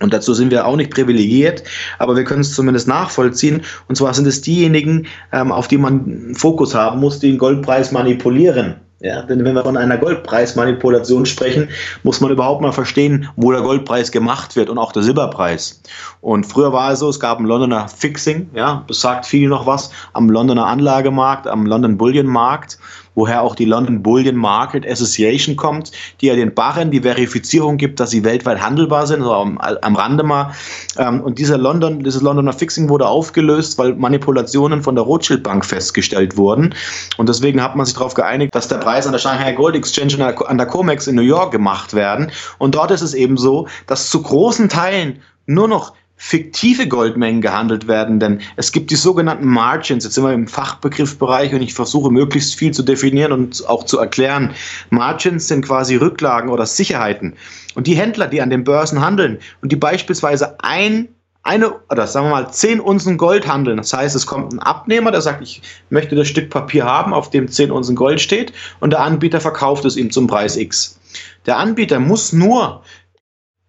Und 0.00 0.12
dazu 0.12 0.34
sind 0.34 0.50
wir 0.50 0.66
auch 0.66 0.76
nicht 0.76 0.90
privilegiert, 0.90 1.62
aber 1.98 2.16
wir 2.16 2.24
können 2.24 2.40
es 2.40 2.54
zumindest 2.54 2.88
nachvollziehen. 2.88 3.62
Und 3.88 3.96
zwar 3.96 4.12
sind 4.14 4.26
es 4.26 4.40
diejenigen, 4.40 5.06
ähm, 5.32 5.52
auf 5.52 5.68
die 5.68 5.78
man 5.78 6.34
Fokus 6.34 6.74
haben 6.74 7.00
muss, 7.00 7.20
die 7.20 7.28
den 7.28 7.38
Goldpreis 7.38 7.92
manipulieren. 7.92 8.76
Ja, 9.02 9.22
denn 9.22 9.44
wenn 9.44 9.56
wir 9.56 9.64
von 9.64 9.76
einer 9.76 9.98
Goldpreismanipulation 9.98 11.26
sprechen, 11.26 11.68
muss 12.04 12.20
man 12.20 12.30
überhaupt 12.30 12.62
mal 12.62 12.70
verstehen, 12.70 13.28
wo 13.34 13.50
der 13.50 13.60
Goldpreis 13.60 14.12
gemacht 14.12 14.54
wird 14.54 14.70
und 14.70 14.78
auch 14.78 14.92
der 14.92 15.02
Silberpreis. 15.02 15.82
Und 16.20 16.46
früher 16.46 16.72
war 16.72 16.92
es 16.92 17.00
so, 17.00 17.08
es 17.08 17.18
gab 17.18 17.40
ein 17.40 17.46
Londoner 17.46 17.88
Fixing, 17.88 18.50
ja, 18.54 18.84
das 18.86 19.00
sagt 19.00 19.26
viel 19.26 19.48
noch 19.48 19.66
was, 19.66 19.90
am 20.12 20.30
Londoner 20.30 20.66
Anlagemarkt, 20.66 21.48
am 21.48 21.66
London 21.66 21.98
Bullion 21.98 22.26
Markt 22.26 22.78
woher 23.14 23.42
auch 23.42 23.54
die 23.54 23.64
London 23.64 24.02
Bullion 24.02 24.36
Market 24.36 24.86
Association 24.86 25.56
kommt, 25.56 25.92
die 26.20 26.26
ja 26.26 26.34
den 26.34 26.54
Barren 26.54 26.90
die 26.90 27.00
Verifizierung 27.00 27.76
gibt, 27.76 28.00
dass 28.00 28.10
sie 28.10 28.24
weltweit 28.24 28.60
handelbar 28.60 29.06
sind, 29.06 29.20
also 29.20 29.34
am, 29.34 29.58
am 29.58 29.96
Rande 29.96 30.24
mal. 30.24 30.52
Ähm, 30.98 31.20
und 31.20 31.38
dieser 31.38 31.58
London, 31.58 32.02
dieses 32.02 32.22
Londoner 32.22 32.52
Fixing 32.52 32.88
wurde 32.88 33.06
aufgelöst, 33.06 33.78
weil 33.78 33.94
Manipulationen 33.94 34.82
von 34.82 34.94
der 34.94 35.04
Rothschild 35.04 35.42
Bank 35.42 35.64
festgestellt 35.64 36.36
wurden. 36.36 36.74
Und 37.16 37.28
deswegen 37.28 37.62
hat 37.62 37.76
man 37.76 37.86
sich 37.86 37.94
darauf 37.94 38.14
geeinigt, 38.14 38.54
dass 38.54 38.68
der 38.68 38.78
Preis 38.78 39.06
an 39.06 39.12
der 39.12 39.18
Shanghai 39.18 39.52
Gold 39.52 39.76
Exchange 39.76 40.14
und 40.16 40.46
an 40.46 40.58
der 40.58 40.66
COMEX 40.66 41.06
in 41.06 41.16
New 41.16 41.22
York 41.22 41.52
gemacht 41.52 41.94
werden. 41.94 42.30
Und 42.58 42.74
dort 42.74 42.90
ist 42.90 43.02
es 43.02 43.14
eben 43.14 43.36
so, 43.36 43.68
dass 43.86 44.10
zu 44.10 44.22
großen 44.22 44.68
Teilen 44.68 45.20
nur 45.46 45.68
noch 45.68 45.94
fiktive 46.24 46.86
Goldmengen 46.86 47.40
gehandelt 47.40 47.88
werden, 47.88 48.20
denn 48.20 48.40
es 48.54 48.70
gibt 48.70 48.92
die 48.92 48.96
sogenannten 48.96 49.44
Margins. 49.44 50.04
Jetzt 50.04 50.14
sind 50.14 50.22
wir 50.22 50.32
im 50.32 50.46
Fachbegriffsbereich 50.46 51.52
und 51.52 51.62
ich 51.62 51.74
versuche 51.74 52.12
möglichst 52.12 52.54
viel 52.54 52.70
zu 52.70 52.84
definieren 52.84 53.32
und 53.32 53.68
auch 53.68 53.84
zu 53.84 53.98
erklären. 53.98 54.54
Margins 54.90 55.48
sind 55.48 55.64
quasi 55.64 55.96
Rücklagen 55.96 56.48
oder 56.48 56.64
Sicherheiten. 56.64 57.34
Und 57.74 57.88
die 57.88 57.96
Händler, 57.96 58.28
die 58.28 58.40
an 58.40 58.50
den 58.50 58.62
Börsen 58.62 59.00
handeln 59.00 59.40
und 59.62 59.72
die 59.72 59.76
beispielsweise 59.76 60.60
ein 60.60 61.08
eine 61.42 61.74
oder 61.90 62.06
sagen 62.06 62.26
wir 62.26 62.30
mal 62.30 62.52
zehn 62.52 62.78
Unzen 62.78 63.18
Gold 63.18 63.48
handeln. 63.48 63.78
Das 63.78 63.92
heißt, 63.92 64.14
es 64.14 64.24
kommt 64.24 64.52
ein 64.52 64.60
Abnehmer, 64.60 65.10
der 65.10 65.22
sagt, 65.22 65.42
ich 65.42 65.60
möchte 65.90 66.14
das 66.14 66.28
Stück 66.28 66.50
Papier 66.50 66.84
haben, 66.84 67.12
auf 67.12 67.30
dem 67.30 67.48
zehn 67.48 67.72
Unzen 67.72 67.96
Gold 67.96 68.20
steht, 68.20 68.52
und 68.78 68.90
der 68.90 69.00
Anbieter 69.00 69.40
verkauft 69.40 69.84
es 69.84 69.96
ihm 69.96 70.12
zum 70.12 70.28
Preis 70.28 70.56
X. 70.56 71.00
Der 71.46 71.58
Anbieter 71.58 71.98
muss 71.98 72.32
nur 72.32 72.84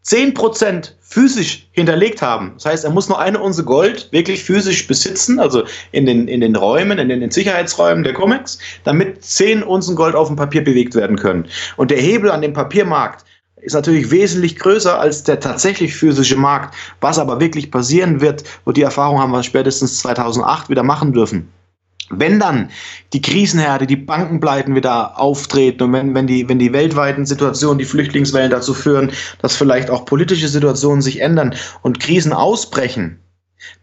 10% 0.05 0.91
physisch 1.01 1.67
hinterlegt 1.71 2.21
haben. 2.21 2.53
Das 2.55 2.65
heißt, 2.65 2.85
er 2.85 2.91
muss 2.91 3.07
nur 3.07 3.19
eine 3.19 3.39
Unze 3.39 3.63
Gold 3.63 4.09
wirklich 4.11 4.43
physisch 4.43 4.87
besitzen, 4.87 5.39
also 5.39 5.63
in 5.91 6.05
den, 6.05 6.27
in 6.27 6.41
den 6.41 6.55
Räumen, 6.55 6.97
in 6.97 7.09
den, 7.09 7.11
in 7.11 7.21
den 7.21 7.31
Sicherheitsräumen 7.31 8.03
der 8.03 8.13
Comics, 8.13 8.57
damit 8.83 9.23
10 9.23 9.63
Unzen 9.63 9.95
Gold 9.95 10.15
auf 10.15 10.27
dem 10.27 10.35
Papier 10.35 10.63
bewegt 10.63 10.95
werden 10.95 11.17
können. 11.17 11.47
Und 11.77 11.91
der 11.91 11.99
Hebel 11.99 12.31
an 12.31 12.41
dem 12.41 12.53
Papiermarkt 12.53 13.25
ist 13.61 13.73
natürlich 13.73 14.11
wesentlich 14.11 14.57
größer 14.57 14.99
als 14.99 15.23
der 15.23 15.39
tatsächlich 15.39 15.95
physische 15.95 16.35
Markt. 16.35 16.75
Was 16.99 17.17
aber 17.17 17.39
wirklich 17.39 17.71
passieren 17.71 18.19
wird, 18.19 18.43
und 18.65 18.75
die 18.75 18.81
Erfahrung 18.81 19.19
haben 19.19 19.31
wir 19.31 19.43
spätestens 19.43 19.99
2008 19.99 20.69
wieder 20.69 20.83
machen 20.83 21.13
dürfen 21.13 21.47
Wenn 22.19 22.39
dann 22.39 22.69
die 23.13 23.21
Krisenherde, 23.21 23.87
die 23.87 23.95
Bankenpleiten 23.95 24.75
wieder 24.75 25.19
auftreten 25.19 25.83
und 25.83 25.93
wenn, 25.93 26.15
wenn, 26.15 26.27
die, 26.27 26.47
wenn 26.49 26.59
die 26.59 26.73
weltweiten 26.73 27.25
Situationen, 27.25 27.77
die 27.77 27.85
Flüchtlingswellen 27.85 28.51
dazu 28.51 28.73
führen, 28.73 29.11
dass 29.41 29.55
vielleicht 29.55 29.89
auch 29.89 30.05
politische 30.05 30.47
Situationen 30.47 31.01
sich 31.01 31.21
ändern 31.21 31.55
und 31.81 31.99
Krisen 31.99 32.33
ausbrechen, 32.33 33.19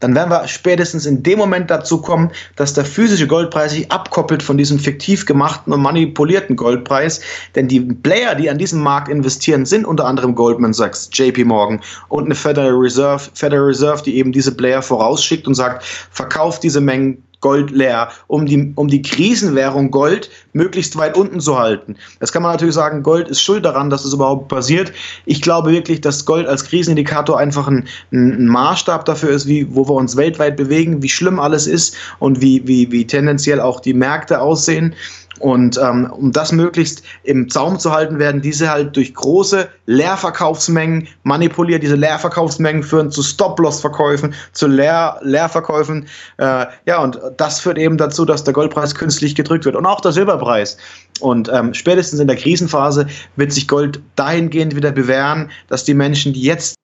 dann 0.00 0.14
werden 0.14 0.30
wir 0.30 0.48
spätestens 0.48 1.06
in 1.06 1.22
dem 1.22 1.38
Moment 1.38 1.70
dazu 1.70 2.00
kommen, 2.00 2.30
dass 2.56 2.74
der 2.74 2.84
physische 2.84 3.26
Goldpreis 3.26 3.72
sich 3.72 3.90
abkoppelt 3.90 4.42
von 4.42 4.56
diesem 4.56 4.78
fiktiv 4.78 5.26
gemachten 5.26 5.72
und 5.72 5.82
manipulierten 5.82 6.56
Goldpreis. 6.56 7.20
Denn 7.54 7.68
die 7.68 7.80
Player, 7.80 8.34
die 8.34 8.50
an 8.50 8.58
diesem 8.58 8.82
Markt 8.82 9.08
investieren, 9.08 9.66
sind 9.66 9.86
unter 9.86 10.06
anderem 10.06 10.34
Goldman 10.34 10.72
Sachs, 10.72 11.10
JP 11.12 11.44
Morgan 11.44 11.80
und 12.08 12.24
eine 12.24 12.34
Federal 12.34 12.72
Reserve, 12.72 13.30
Federal 13.34 13.64
Reserve, 13.64 14.02
die 14.02 14.16
eben 14.16 14.32
diese 14.32 14.52
Player 14.52 14.82
vorausschickt 14.82 15.46
und 15.46 15.54
sagt, 15.54 15.84
verkauft 16.10 16.62
diese 16.62 16.80
Mengen 16.80 17.22
Gold 17.40 17.70
leer, 17.70 18.10
um 18.26 18.46
die, 18.46 18.72
um 18.74 18.88
die 18.88 19.02
Krisenwährung 19.02 19.90
Gold 19.90 20.30
möglichst 20.52 20.96
weit 20.96 21.16
unten 21.16 21.40
zu 21.40 21.58
halten. 21.58 21.96
Jetzt 22.20 22.32
kann 22.32 22.42
man 22.42 22.52
natürlich 22.52 22.74
sagen, 22.74 23.02
Gold 23.02 23.28
ist 23.28 23.42
schuld 23.42 23.64
daran, 23.64 23.90
dass 23.90 24.02
das 24.02 24.12
überhaupt 24.12 24.48
passiert. 24.48 24.92
Ich 25.26 25.42
glaube 25.42 25.70
wirklich, 25.70 26.00
dass 26.00 26.24
Gold 26.24 26.46
als 26.46 26.64
Krisenindikator 26.64 27.38
einfach 27.38 27.68
ein, 27.68 27.86
ein 28.12 28.46
Maßstab 28.46 29.04
dafür 29.04 29.30
ist, 29.30 29.46
wie, 29.46 29.74
wo 29.74 29.88
wir 29.88 29.94
uns 29.94 30.16
weltweit 30.16 30.56
bewegen, 30.56 31.02
wie 31.02 31.08
schlimm 31.08 31.38
alles 31.38 31.66
ist 31.66 31.96
und 32.18 32.40
wie, 32.40 32.66
wie, 32.66 32.90
wie 32.92 33.06
tendenziell 33.06 33.60
auch 33.60 33.80
die 33.80 33.94
Märkte 33.94 34.40
aussehen. 34.40 34.94
Und 35.40 35.78
ähm, 35.78 36.12
um 36.12 36.32
das 36.32 36.52
möglichst 36.52 37.02
im 37.22 37.48
Zaum 37.48 37.78
zu 37.78 37.92
halten, 37.92 38.18
werden 38.18 38.42
diese 38.42 38.70
halt 38.70 38.94
durch 38.94 39.14
große 39.14 39.68
Leerverkaufsmengen 39.86 41.08
manipuliert. 41.22 41.82
Diese 41.82 41.96
Leerverkaufsmengen 41.96 42.82
führen 42.82 43.10
zu 43.10 43.22
Stop-Loss-Verkäufen, 43.22 44.34
zu 44.52 44.66
Leer 44.66 45.18
Leerverkäufen. 45.22 46.06
Äh, 46.36 46.66
ja, 46.84 47.02
und 47.02 47.18
das 47.36 47.60
führt 47.60 47.78
eben 47.78 47.96
dazu, 47.96 48.24
dass 48.24 48.44
der 48.44 48.54
Goldpreis 48.54 48.94
künstlich 48.94 49.34
gedrückt 49.34 49.64
wird 49.64 49.76
und 49.76 49.86
auch 49.86 50.00
der 50.00 50.12
Silberpreis. 50.12 50.76
Und 51.20 51.50
ähm, 51.52 51.74
spätestens 51.74 52.20
in 52.20 52.26
der 52.26 52.36
Krisenphase 52.36 53.06
wird 53.36 53.52
sich 53.52 53.68
Gold 53.68 54.00
dahingehend 54.16 54.76
wieder 54.76 54.92
bewähren, 54.92 55.50
dass 55.68 55.84
die 55.84 55.94
Menschen, 55.94 56.32
die 56.32 56.42
jetzt 56.42 56.74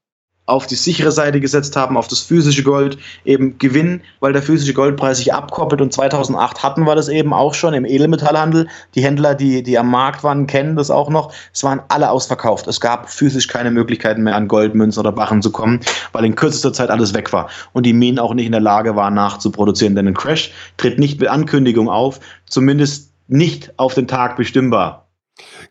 auf 0.47 0.67
die 0.69 0.76
sichere 0.76 1.11
Seite 1.11 1.41
gesetzt 1.41 1.76
haben, 1.76 1.97
auf 1.97 2.07
das 2.07 2.21
physische 2.21 2.62
Gold 2.62 2.99
eben 3.25 3.59
gewinnen, 3.59 4.00
weil 4.21 4.33
der 4.33 4.43
physische 4.43 4.75
Goldpreis 4.75 5.19
sich 5.19 5.35
abkoppelt 5.35 5.81
und 5.81 5.93
2008 5.93 6.62
hatten 6.62 6.85
wir 6.85 6.95
das 6.95 7.09
eben 7.09 7.33
auch 7.33 7.53
schon 7.53 7.75
im 7.75 7.85
Edelmetallhandel. 7.85 8.69
Die 8.95 9.03
Händler, 9.03 9.35
die, 9.35 9.65
die 9.65 9.76
am 9.76 9.91
Markt 9.91 10.23
waren, 10.23 10.47
kennen 10.47 10.76
das 10.76 10.91
auch 10.91 11.11
noch. 11.11 11.33
Es 11.53 11.65
waren 11.65 11.83
alle 11.88 12.11
ausverkauft. 12.11 12.69
Es 12.69 12.81
gab 12.81 13.11
physisch 13.11 13.49
keine 13.49 13.73
Möglichkeiten 13.73 14.23
mehr 14.23 14.37
an 14.37 14.47
Goldmünzen 14.47 15.00
oder 15.00 15.12
Barren 15.12 15.43
zu 15.43 15.50
kommen, 15.50 15.81
weil 16.12 16.25
in 16.25 16.37
kürzester 16.37 16.73
Zeit 16.73 16.91
alles 16.91 17.12
weg 17.12 17.33
war 17.33 17.50
und 17.73 17.85
die 17.85 17.93
Minen 17.93 18.21
auch 18.21 18.33
nicht 18.33 18.47
in 18.47 18.53
der 18.53 18.61
Lage 18.61 18.95
waren 18.95 19.15
nachzuproduzieren. 19.15 19.97
Denn 19.97 20.07
ein 20.07 20.15
Crash 20.15 20.53
tritt 20.76 21.00
nicht 21.00 21.19
mit 21.19 21.29
Ankündigung 21.29 21.88
auf, 21.88 22.21
zumindest 22.47 23.12
nicht 23.26 23.76
auf 23.79 23.95
den 23.95 24.07
Tag 24.07 24.37
bestimmbar. 24.37 25.05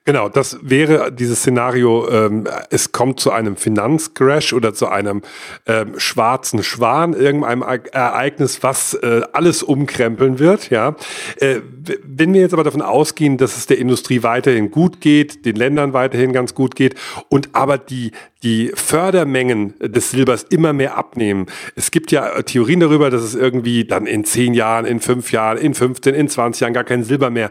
Genau, 0.04 0.30
das 0.30 0.60
wäre 0.62 1.12
dieses 1.12 1.40
Szenario, 1.40 2.08
ähm, 2.10 2.48
es 2.70 2.92
kommt 2.92 3.20
zu 3.20 3.32
einem 3.32 3.56
Finanzcrash 3.56 4.54
oder 4.54 4.76
zu 4.76 4.88
einem 4.88 5.24
ähm, 5.66 5.94
schwarzen 5.98 6.62
Schwan, 6.62 7.14
irgendeinem 7.14 7.64
Ereignis, 7.64 8.62
was 8.62 8.94
äh, 8.94 9.22
alles 9.34 9.64
umkrempeln 9.64 10.38
wird. 10.38 10.70
Ja, 10.70 10.96
äh, 11.38 11.62
Wenn 12.04 12.34
wir 12.36 12.42
jetzt 12.42 12.54
aber 12.54 12.64
davon 12.64 12.84
ausgehen, 12.84 13.38
dass 13.38 13.58
es 13.58 13.66
der 13.66 13.80
Industrie 13.80 14.22
weiterhin 14.22 14.70
gut 14.70 15.02
geht, 15.02 15.46
den 15.46 15.56
Ländern 15.56 15.94
weiterhin 15.94 16.34
ganz 16.34 16.54
gut 16.54 16.76
geht 16.76 16.94
und 17.30 17.50
aber 17.54 17.80
die, 17.80 18.12
die 18.44 18.72
Fördermengen 18.76 19.74
des 19.80 20.12
Silbers 20.12 20.44
immer 20.44 20.74
mehr 20.74 20.98
abnehmen. 20.98 21.48
Es 21.76 21.90
gibt 21.90 22.12
ja 22.12 22.44
Theorien 22.44 22.82
darüber, 22.82 23.10
dass 23.10 23.24
es 23.24 23.34
irgendwie 23.34 23.86
dann 23.86 24.06
in 24.06 24.26
zehn 24.26 24.54
Jahren, 24.54 24.86
in 24.86 25.00
fünf 25.00 25.32
Jahren, 25.32 25.58
in 25.58 25.74
15, 25.74 26.14
in 26.14 26.30
20 26.30 26.62
Jahren 26.62 26.74
gar 26.74 26.84
kein 26.84 27.04
Silber 27.04 27.32
mehr 27.32 27.50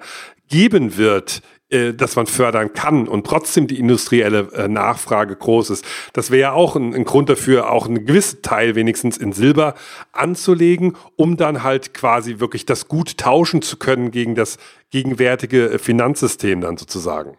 geben 0.48 0.96
wird 0.96 1.38
äh, 1.38 1.53
dass 1.92 2.16
man 2.16 2.26
fördern 2.26 2.72
kann 2.72 3.08
und 3.08 3.26
trotzdem 3.26 3.66
die 3.66 3.78
industrielle 3.78 4.48
äh, 4.52 4.68
Nachfrage 4.68 5.34
groß 5.34 5.70
ist. 5.70 5.84
Das 6.12 6.30
wäre 6.30 6.40
ja 6.40 6.52
auch 6.52 6.76
ein, 6.76 6.94
ein, 6.94 7.04
Grund 7.04 7.28
dafür, 7.28 7.70
auch 7.70 7.86
einen 7.86 8.06
gewissen 8.06 8.42
Teil 8.42 8.74
wenigstens 8.74 9.16
in 9.16 9.32
Silber 9.32 9.74
anzulegen, 10.12 10.96
um 11.16 11.36
dann 11.36 11.62
halt 11.62 11.94
quasi 11.94 12.38
wirklich 12.38 12.66
das 12.66 12.86
gut 12.88 13.18
tauschen 13.18 13.62
zu 13.62 13.76
können 13.78 14.10
gegen 14.10 14.34
das 14.34 14.58
gegenwärtige 14.90 15.70
äh, 15.70 15.78
Finanzsystem 15.78 16.60
dann 16.60 16.76
sozusagen. 16.76 17.36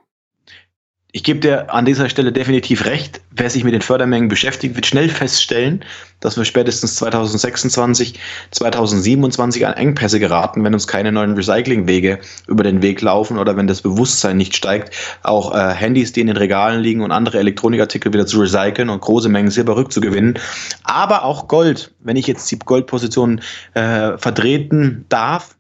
Ich 1.16 1.24
gebe 1.24 1.40
dir 1.40 1.74
an 1.74 1.86
dieser 1.86 2.10
Stelle 2.10 2.34
definitiv 2.34 2.84
recht. 2.84 3.22
Wer 3.32 3.50
sich 3.50 3.64
mit 3.64 3.74
den 3.74 3.82
Fördermengen 3.82 4.28
beschäftigt, 4.28 4.76
wird 4.76 4.86
schnell 4.86 5.08
feststellen, 5.08 5.82
dass 6.20 6.36
wir 6.36 6.44
spätestens 6.44 6.96
2026, 6.96 8.20
2027 8.52 9.66
an 9.66 9.76
Engpässe 9.76 10.20
geraten, 10.20 10.66
wenn 10.66 10.74
uns 10.74 10.88
keine 10.88 11.14
neuen 11.14 11.32
Recyclingwege 11.32 12.20
über 12.50 12.64
den 12.64 12.82
Weg 12.82 13.00
laufen 13.00 13.38
oder 13.38 13.56
wenn 13.56 13.66
das 13.66 13.82
Bewusstsein 13.82 14.36
nicht 14.36 14.58
steigt, 14.58 14.94
auch 15.24 15.56
äh, 15.56 15.74
Handys, 15.74 16.12
die 16.12 16.20
in 16.20 16.28
den 16.28 16.36
Regalen 16.36 16.82
liegen 16.82 17.02
und 17.02 17.14
andere 17.14 17.40
Elektronikartikel 17.40 18.12
wieder 18.12 18.28
zu 18.28 18.42
recyceln 18.42 18.90
und 18.90 19.00
große 19.00 19.30
Mengen 19.30 19.52
Silber 19.52 19.78
rückzugewinnen. 19.78 20.38
Aber 20.84 21.24
auch 21.24 21.48
Gold, 21.48 21.94
wenn 22.02 22.18
ich 22.18 22.28
jetzt 22.28 22.52
die 22.52 22.60
Goldposition 22.60 23.40
äh, 23.74 24.18
vertreten 24.18 25.06
darf, 25.08 25.56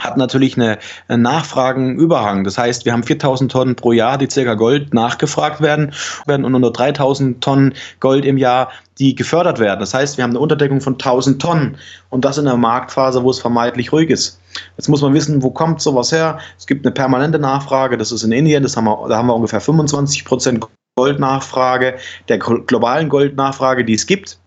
hat 0.00 0.16
natürlich 0.16 0.56
eine, 0.56 0.78
einen 1.08 1.22
Nachfragenüberhang. 1.22 2.44
Das 2.44 2.58
heißt, 2.58 2.84
wir 2.84 2.92
haben 2.92 3.02
4000 3.02 3.50
Tonnen 3.50 3.76
pro 3.76 3.92
Jahr, 3.92 4.18
die 4.18 4.28
circa 4.28 4.54
Gold 4.54 4.92
nachgefragt 4.92 5.60
werden, 5.60 5.92
werden 6.26 6.44
und 6.44 6.52
nur 6.52 6.72
3000 6.72 7.42
Tonnen 7.42 7.74
Gold 8.00 8.24
im 8.24 8.36
Jahr, 8.36 8.70
die 8.98 9.14
gefördert 9.14 9.58
werden. 9.58 9.80
Das 9.80 9.94
heißt, 9.94 10.16
wir 10.16 10.24
haben 10.24 10.30
eine 10.30 10.40
Unterdeckung 10.40 10.80
von 10.80 10.94
1000 10.94 11.40
Tonnen 11.40 11.76
und 12.10 12.24
das 12.24 12.38
in 12.38 12.46
einer 12.46 12.56
Marktphase, 12.56 13.22
wo 13.22 13.30
es 13.30 13.38
vermeintlich 13.38 13.92
ruhig 13.92 14.10
ist. 14.10 14.40
Jetzt 14.76 14.88
muss 14.88 15.02
man 15.02 15.14
wissen, 15.14 15.42
wo 15.42 15.50
kommt 15.50 15.80
sowas 15.80 16.10
her? 16.12 16.38
Es 16.58 16.66
gibt 16.66 16.84
eine 16.84 16.92
permanente 16.92 17.38
Nachfrage, 17.38 17.96
das 17.96 18.12
ist 18.12 18.24
in 18.24 18.32
Indien, 18.32 18.62
das 18.62 18.76
haben 18.76 18.84
wir, 18.84 19.08
da 19.08 19.16
haben 19.16 19.28
wir 19.28 19.34
ungefähr 19.34 19.60
25 19.60 20.24
Prozent 20.24 20.66
Goldnachfrage, 20.96 21.96
der 22.28 22.38
globalen 22.38 23.08
Goldnachfrage, 23.08 23.84
die 23.84 23.94
es 23.94 24.06
gibt. 24.06 24.39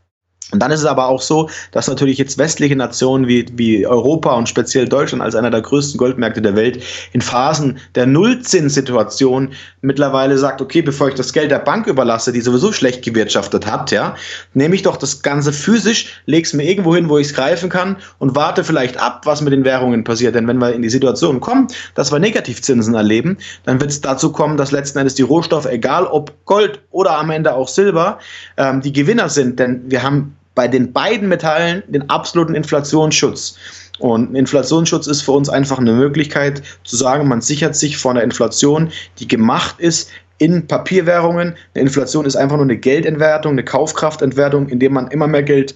Und 0.51 0.59
dann 0.59 0.71
ist 0.71 0.81
es 0.81 0.85
aber 0.85 1.07
auch 1.07 1.21
so, 1.21 1.49
dass 1.71 1.87
natürlich 1.87 2.17
jetzt 2.17 2.37
westliche 2.37 2.75
Nationen 2.75 3.27
wie, 3.27 3.45
wie 3.53 3.87
Europa 3.87 4.33
und 4.35 4.49
speziell 4.49 4.87
Deutschland 4.87 5.23
als 5.23 5.35
einer 5.35 5.49
der 5.49 5.61
größten 5.61 5.97
Goldmärkte 5.97 6.41
der 6.41 6.55
Welt 6.55 6.83
in 7.11 7.21
Phasen 7.21 7.79
der 7.95 8.05
Nullzinssituation 8.05 9.53
mittlerweile 9.81 10.37
sagt, 10.37 10.61
okay, 10.61 10.81
bevor 10.81 11.09
ich 11.09 11.15
das 11.15 11.33
Geld 11.33 11.49
der 11.49 11.59
Bank 11.59 11.87
überlasse, 11.87 12.31
die 12.31 12.41
sowieso 12.41 12.71
schlecht 12.71 13.03
gewirtschaftet 13.03 13.65
hat, 13.65 13.91
ja, 13.91 14.15
nehme 14.53 14.75
ich 14.75 14.83
doch 14.83 14.97
das 14.97 15.21
Ganze 15.21 15.53
physisch, 15.53 16.21
lege 16.25 16.45
es 16.45 16.53
mir 16.53 16.63
irgendwo 16.63 16.95
hin, 16.95 17.09
wo 17.09 17.17
ich 17.17 17.27
es 17.27 17.33
greifen 17.33 17.69
kann 17.69 17.97
und 18.19 18.35
warte 18.35 18.63
vielleicht 18.63 18.97
ab, 18.97 19.21
was 19.25 19.41
mit 19.41 19.53
den 19.53 19.65
Währungen 19.65 20.03
passiert. 20.03 20.35
Denn 20.35 20.47
wenn 20.47 20.57
wir 20.57 20.73
in 20.73 20.81
die 20.81 20.89
Situation 20.89 21.39
kommen, 21.39 21.67
dass 21.95 22.11
wir 22.11 22.19
Negativzinsen 22.19 22.93
erleben, 22.93 23.37
dann 23.63 23.79
wird 23.79 23.91
es 23.91 24.01
dazu 24.01 24.31
kommen, 24.31 24.57
dass 24.57 24.71
letzten 24.71 24.99
Endes 24.99 25.15
die 25.15 25.23
Rohstoffe, 25.23 25.65
egal 25.65 26.05
ob 26.05 26.33
Gold 26.45 26.79
oder 26.91 27.17
am 27.17 27.29
Ende 27.29 27.53
auch 27.53 27.67
Silber, 27.67 28.19
ähm, 28.57 28.81
die 28.81 28.93
Gewinner 28.93 29.29
sind. 29.29 29.59
Denn 29.59 29.81
wir 29.87 30.03
haben 30.03 30.32
bei 30.55 30.67
den 30.67 30.93
beiden 30.93 31.29
Metallen 31.29 31.83
den 31.87 32.09
absoluten 32.09 32.55
Inflationsschutz. 32.55 33.57
Und 33.99 34.35
Inflationsschutz 34.35 35.07
ist 35.07 35.21
für 35.21 35.33
uns 35.33 35.49
einfach 35.49 35.79
eine 35.79 35.93
Möglichkeit 35.93 36.63
zu 36.83 36.95
sagen, 36.95 37.27
man 37.27 37.41
sichert 37.41 37.75
sich 37.75 37.97
vor 37.97 38.11
einer 38.11 38.23
Inflation, 38.23 38.91
die 39.19 39.27
gemacht 39.27 39.79
ist 39.79 40.09
in 40.39 40.67
Papierwährungen. 40.67 41.55
Eine 41.73 41.83
Inflation 41.83 42.25
ist 42.25 42.35
einfach 42.35 42.55
nur 42.55 42.65
eine 42.65 42.77
Geldentwertung, 42.77 43.53
eine 43.53 43.63
Kaufkraftentwertung, 43.63 44.67
indem 44.67 44.93
man 44.93 45.07
immer 45.09 45.27
mehr 45.27 45.43
Geld 45.43 45.75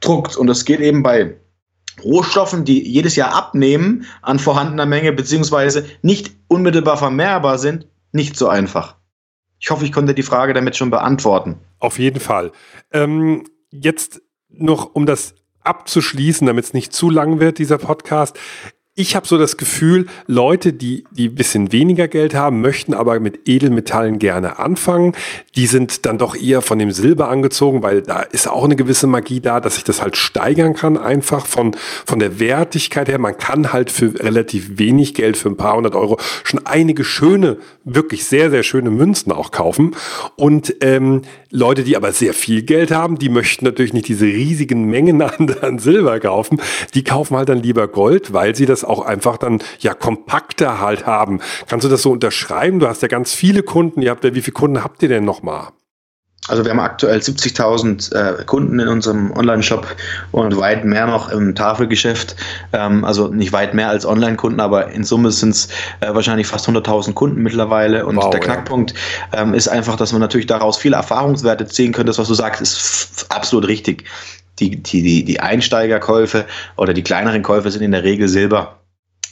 druckt. 0.00 0.36
Und 0.36 0.46
das 0.46 0.64
geht 0.64 0.80
eben 0.80 1.02
bei 1.02 1.34
Rohstoffen, 2.02 2.64
die 2.64 2.88
jedes 2.88 3.16
Jahr 3.16 3.34
abnehmen 3.34 4.06
an 4.22 4.38
vorhandener 4.38 4.86
Menge, 4.86 5.12
beziehungsweise 5.12 5.84
nicht 6.02 6.32
unmittelbar 6.48 6.96
vermehrbar 6.96 7.58
sind, 7.58 7.86
nicht 8.12 8.36
so 8.36 8.48
einfach. 8.48 8.96
Ich 9.60 9.70
hoffe, 9.70 9.84
ich 9.84 9.92
konnte 9.92 10.14
die 10.14 10.22
Frage 10.22 10.54
damit 10.54 10.76
schon 10.76 10.90
beantworten. 10.90 11.56
Auf 11.80 11.98
jeden 11.98 12.20
Fall. 12.20 12.52
Ähm 12.92 13.44
jetzt 13.70 14.22
noch, 14.48 14.94
um 14.94 15.06
das 15.06 15.34
abzuschließen, 15.60 16.46
damit 16.46 16.64
es 16.64 16.74
nicht 16.74 16.92
zu 16.92 17.10
lang 17.10 17.40
wird, 17.40 17.58
dieser 17.58 17.78
Podcast 17.78 18.38
ich 18.98 19.14
habe 19.14 19.28
so 19.28 19.38
das 19.38 19.56
Gefühl, 19.56 20.06
Leute, 20.26 20.72
die, 20.72 21.04
die 21.12 21.28
bisschen 21.28 21.70
weniger 21.70 22.08
Geld 22.08 22.34
haben, 22.34 22.60
möchten 22.60 22.94
aber 22.94 23.20
mit 23.20 23.48
Edelmetallen 23.48 24.18
gerne 24.18 24.58
anfangen. 24.58 25.12
Die 25.54 25.66
sind 25.66 26.04
dann 26.04 26.18
doch 26.18 26.34
eher 26.34 26.62
von 26.62 26.80
dem 26.80 26.90
Silber 26.90 27.28
angezogen, 27.28 27.84
weil 27.84 28.02
da 28.02 28.22
ist 28.22 28.48
auch 28.48 28.64
eine 28.64 28.74
gewisse 28.74 29.06
Magie 29.06 29.38
da, 29.38 29.60
dass 29.60 29.76
ich 29.76 29.84
das 29.84 30.02
halt 30.02 30.16
steigern 30.16 30.74
kann, 30.74 30.98
einfach 30.98 31.46
von, 31.46 31.76
von 32.06 32.18
der 32.18 32.40
Wertigkeit 32.40 33.08
her. 33.08 33.20
Man 33.20 33.38
kann 33.38 33.72
halt 33.72 33.92
für 33.92 34.18
relativ 34.18 34.80
wenig 34.80 35.14
Geld, 35.14 35.36
für 35.36 35.48
ein 35.48 35.56
paar 35.56 35.76
hundert 35.76 35.94
Euro, 35.94 36.18
schon 36.42 36.66
einige 36.66 37.04
schöne, 37.04 37.58
wirklich 37.84 38.24
sehr, 38.24 38.50
sehr 38.50 38.64
schöne 38.64 38.90
Münzen 38.90 39.30
auch 39.30 39.52
kaufen. 39.52 39.94
Und 40.34 40.74
ähm, 40.80 41.22
Leute, 41.50 41.84
die 41.84 41.96
aber 41.96 42.10
sehr 42.10 42.34
viel 42.34 42.62
Geld 42.62 42.90
haben, 42.90 43.16
die 43.16 43.28
möchten 43.28 43.64
natürlich 43.64 43.92
nicht 43.92 44.08
diese 44.08 44.26
riesigen 44.26 44.86
Mengen 44.86 45.22
an, 45.22 45.54
an 45.60 45.78
Silber 45.78 46.18
kaufen. 46.18 46.60
Die 46.94 47.04
kaufen 47.04 47.36
halt 47.36 47.48
dann 47.48 47.62
lieber 47.62 47.86
Gold, 47.86 48.32
weil 48.32 48.56
sie 48.56 48.66
das 48.66 48.87
auch 48.88 49.04
einfach 49.04 49.36
dann 49.36 49.60
ja 49.80 49.94
kompakter 49.94 50.80
halt 50.80 51.06
haben. 51.06 51.40
Kannst 51.68 51.84
du 51.84 51.88
das 51.88 52.02
so 52.02 52.12
unterschreiben? 52.12 52.80
Du 52.80 52.88
hast 52.88 53.02
ja 53.02 53.08
ganz 53.08 53.34
viele 53.34 53.62
Kunden. 53.62 54.02
Ihr 54.02 54.10
habt 54.10 54.24
ja, 54.24 54.34
wie 54.34 54.42
viele 54.42 54.54
Kunden 54.54 54.82
habt 54.82 55.02
ihr 55.02 55.08
denn 55.08 55.24
nochmal? 55.24 55.68
Also 56.48 56.64
wir 56.64 56.70
haben 56.70 56.80
aktuell 56.80 57.18
70.000 57.18 58.14
äh, 58.14 58.44
Kunden 58.44 58.78
in 58.78 58.88
unserem 58.88 59.32
Online-Shop 59.32 59.86
und 60.32 60.56
weit 60.56 60.84
mehr 60.84 61.06
noch 61.06 61.30
im 61.30 61.54
Tafelgeschäft. 61.54 62.36
Ähm, 62.72 63.04
also 63.04 63.28
nicht 63.28 63.52
weit 63.52 63.74
mehr 63.74 63.88
als 63.88 64.06
Online-Kunden, 64.06 64.58
aber 64.58 64.88
in 64.88 65.04
Summe 65.04 65.30
sind 65.30 65.50
es 65.50 65.68
äh, 66.00 66.14
wahrscheinlich 66.14 66.46
fast 66.46 66.66
100.000 66.68 67.12
Kunden 67.12 67.42
mittlerweile. 67.42 68.06
Und 68.06 68.16
wow, 68.16 68.30
der 68.30 68.40
Knackpunkt 68.40 68.94
ja. 69.32 69.42
ähm, 69.42 69.52
ist 69.52 69.68
einfach, 69.68 69.96
dass 69.96 70.12
man 70.12 70.22
natürlich 70.22 70.46
daraus 70.46 70.78
viele 70.78 70.96
Erfahrungswerte 70.96 71.66
ziehen 71.66 71.92
können. 71.92 72.06
Das, 72.06 72.18
was 72.18 72.28
du 72.28 72.34
sagst, 72.34 72.62
ist 72.62 73.26
absolut 73.28 73.68
richtig. 73.68 74.04
Die, 74.58 74.82
die, 74.82 75.24
die 75.24 75.40
Einsteigerkäufe 75.40 76.44
oder 76.76 76.92
die 76.92 77.04
kleineren 77.04 77.42
Käufe 77.42 77.70
sind 77.70 77.82
in 77.82 77.92
der 77.92 78.02
Regel 78.02 78.26
Silber 78.26 78.77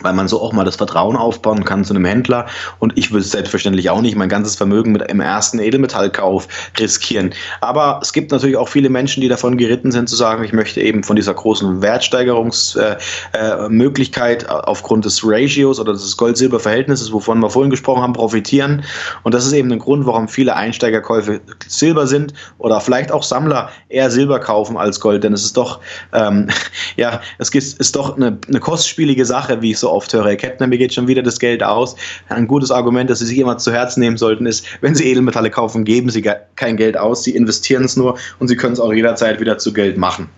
weil 0.00 0.12
man 0.12 0.26
so 0.28 0.42
auch 0.42 0.52
mal 0.52 0.64
das 0.64 0.76
Vertrauen 0.76 1.16
aufbauen 1.16 1.64
kann 1.64 1.82
zu 1.84 1.94
einem 1.94 2.04
Händler. 2.04 2.44
Und 2.78 2.96
ich 2.96 3.10
würde 3.12 3.24
selbstverständlich 3.24 3.90
auch 3.90 4.02
nicht 4.02 4.16
mein 4.16 4.28
ganzes 4.28 4.54
Vermögen 4.56 4.92
mit 4.92 5.08
einem 5.08 5.20
ersten 5.20 5.58
Edelmetallkauf 5.58 6.46
riskieren. 6.78 7.32
Aber 7.60 7.98
es 8.02 8.12
gibt 8.12 8.30
natürlich 8.30 8.56
auch 8.56 8.68
viele 8.68 8.90
Menschen, 8.90 9.22
die 9.22 9.28
davon 9.28 9.56
geritten 9.56 9.92
sind, 9.92 10.08
zu 10.08 10.16
sagen, 10.16 10.42
ich 10.44 10.52
möchte 10.52 10.82
eben 10.82 11.02
von 11.02 11.16
dieser 11.16 11.34
großen 11.34 11.80
Wertsteigerungsmöglichkeit 11.80 14.42
äh, 14.42 14.46
äh, 14.46 14.48
aufgrund 14.48 15.06
des 15.06 15.22
Ratios 15.24 15.80
oder 15.80 15.92
des 15.92 16.16
Gold-Silber-Verhältnisses, 16.16 17.12
wovon 17.12 17.40
wir 17.40 17.50
vorhin 17.50 17.70
gesprochen 17.70 18.02
haben, 18.02 18.12
profitieren. 18.12 18.84
Und 19.22 19.34
das 19.34 19.46
ist 19.46 19.52
eben 19.52 19.70
ein 19.72 19.78
Grund, 19.78 20.06
warum 20.06 20.28
viele 20.28 20.56
Einsteigerkäufe 20.56 21.40
Silber 21.66 22.06
sind 22.06 22.34
oder 22.58 22.80
vielleicht 22.80 23.12
auch 23.12 23.22
Sammler 23.22 23.70
eher 23.88 24.10
Silber 24.10 24.40
kaufen 24.40 24.76
als 24.76 25.00
Gold. 25.00 25.24
Denn 25.24 25.32
es 25.32 25.42
ist 25.44 25.56
doch, 25.56 25.80
ähm, 26.12 26.48
ja, 26.96 27.22
es 27.38 27.48
ist 27.50 27.96
doch 27.96 28.16
eine, 28.16 28.38
eine 28.48 28.60
kostspielige 28.60 29.24
Sache, 29.24 29.62
wie 29.62 29.70
ich 29.70 29.78
so 29.78 29.85
oft 29.90 30.12
höre. 30.12 30.36
Kettner, 30.36 30.66
mir 30.66 30.78
geht 30.78 30.94
schon 30.94 31.08
wieder 31.08 31.22
das 31.22 31.38
Geld 31.38 31.62
aus. 31.62 31.96
Ein 32.28 32.46
gutes 32.46 32.70
Argument, 32.70 33.10
das 33.10 33.20
Sie 33.20 33.26
sich 33.26 33.38
immer 33.38 33.58
zu 33.58 33.72
Herzen 33.72 34.00
nehmen 34.00 34.16
sollten, 34.16 34.46
ist, 34.46 34.66
wenn 34.80 34.94
Sie 34.94 35.04
Edelmetalle 35.04 35.50
kaufen, 35.50 35.84
geben 35.84 36.10
Sie 36.10 36.22
kein 36.56 36.76
Geld 36.76 36.96
aus, 36.96 37.24
Sie 37.24 37.34
investieren 37.34 37.84
es 37.84 37.96
nur 37.96 38.18
und 38.38 38.48
Sie 38.48 38.56
können 38.56 38.74
es 38.74 38.80
auch 38.80 38.92
jederzeit 38.92 39.40
wieder 39.40 39.58
zu 39.58 39.72
Geld 39.72 39.96
machen. 39.96 40.28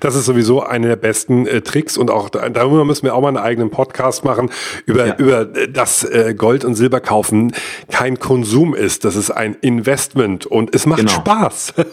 Das 0.00 0.14
ist 0.14 0.26
sowieso 0.26 0.62
eine 0.62 0.88
der 0.88 0.96
besten 0.96 1.46
äh, 1.46 1.60
Tricks 1.60 1.96
und 1.96 2.10
auch 2.10 2.30
darüber 2.30 2.84
müssen 2.84 3.04
wir 3.04 3.14
auch 3.14 3.20
mal 3.20 3.28
einen 3.28 3.36
eigenen 3.38 3.70
Podcast 3.70 4.24
machen, 4.24 4.50
über, 4.86 5.06
ja. 5.06 5.16
über 5.16 5.40
äh, 5.56 5.68
das 5.70 6.04
äh, 6.04 6.34
Gold- 6.36 6.64
und 6.64 6.74
Silberkaufen 6.74 7.52
kein 7.90 8.18
Konsum 8.18 8.74
ist, 8.74 9.04
das 9.04 9.16
ist 9.16 9.30
ein 9.30 9.56
Investment 9.60 10.46
und 10.46 10.74
es 10.74 10.86
macht 10.86 11.00
genau. 11.00 11.12
Spaß. 11.12 11.74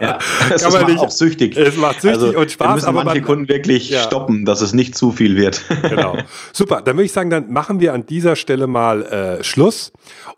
Ja, 0.00 0.18
es 0.54 0.62
macht 0.70 0.88
nicht, 0.88 0.98
auch 0.98 1.10
süchtig. 1.10 1.56
Es 1.56 1.76
macht 1.76 2.00
süchtig 2.00 2.22
also, 2.22 2.38
und 2.38 2.50
Spaß. 2.50 2.74
müssen 2.76 2.86
aber 2.86 3.04
manche 3.04 3.20
man, 3.20 3.26
Kunden 3.26 3.48
wirklich 3.48 3.90
ja. 3.90 4.00
stoppen, 4.00 4.44
dass 4.44 4.60
es 4.60 4.72
nicht 4.72 4.96
zu 4.96 5.12
viel 5.12 5.36
wird. 5.36 5.64
Genau. 5.90 6.16
Super, 6.52 6.82
dann 6.82 6.96
würde 6.96 7.06
ich 7.06 7.12
sagen, 7.12 7.30
dann 7.30 7.50
machen 7.50 7.80
wir 7.80 7.94
an 7.94 8.06
dieser 8.06 8.36
Stelle 8.36 8.66
mal 8.66 9.02
äh, 9.02 9.44
Schluss 9.44 9.92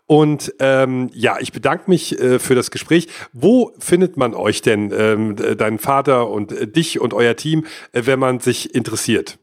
und 0.05 0.53
ähm, 0.59 1.09
ja, 1.13 1.37
ich 1.39 1.51
bedanke 1.51 1.89
mich 1.89 2.19
äh, 2.19 2.39
für 2.39 2.55
das 2.55 2.71
Gespräch. 2.71 3.07
Wo 3.31 3.71
findet 3.79 4.17
man 4.17 4.33
euch 4.33 4.61
denn, 4.61 4.91
ähm, 4.95 5.35
deinen 5.57 5.79
Vater 5.79 6.29
und 6.29 6.51
äh, 6.51 6.67
dich 6.83 6.99
und 6.99 7.13
euer 7.13 7.35
Team, 7.35 7.65
äh, 7.93 8.03
wenn 8.05 8.19
man 8.19 8.39
sich 8.39 8.75
interessiert? 8.75 9.39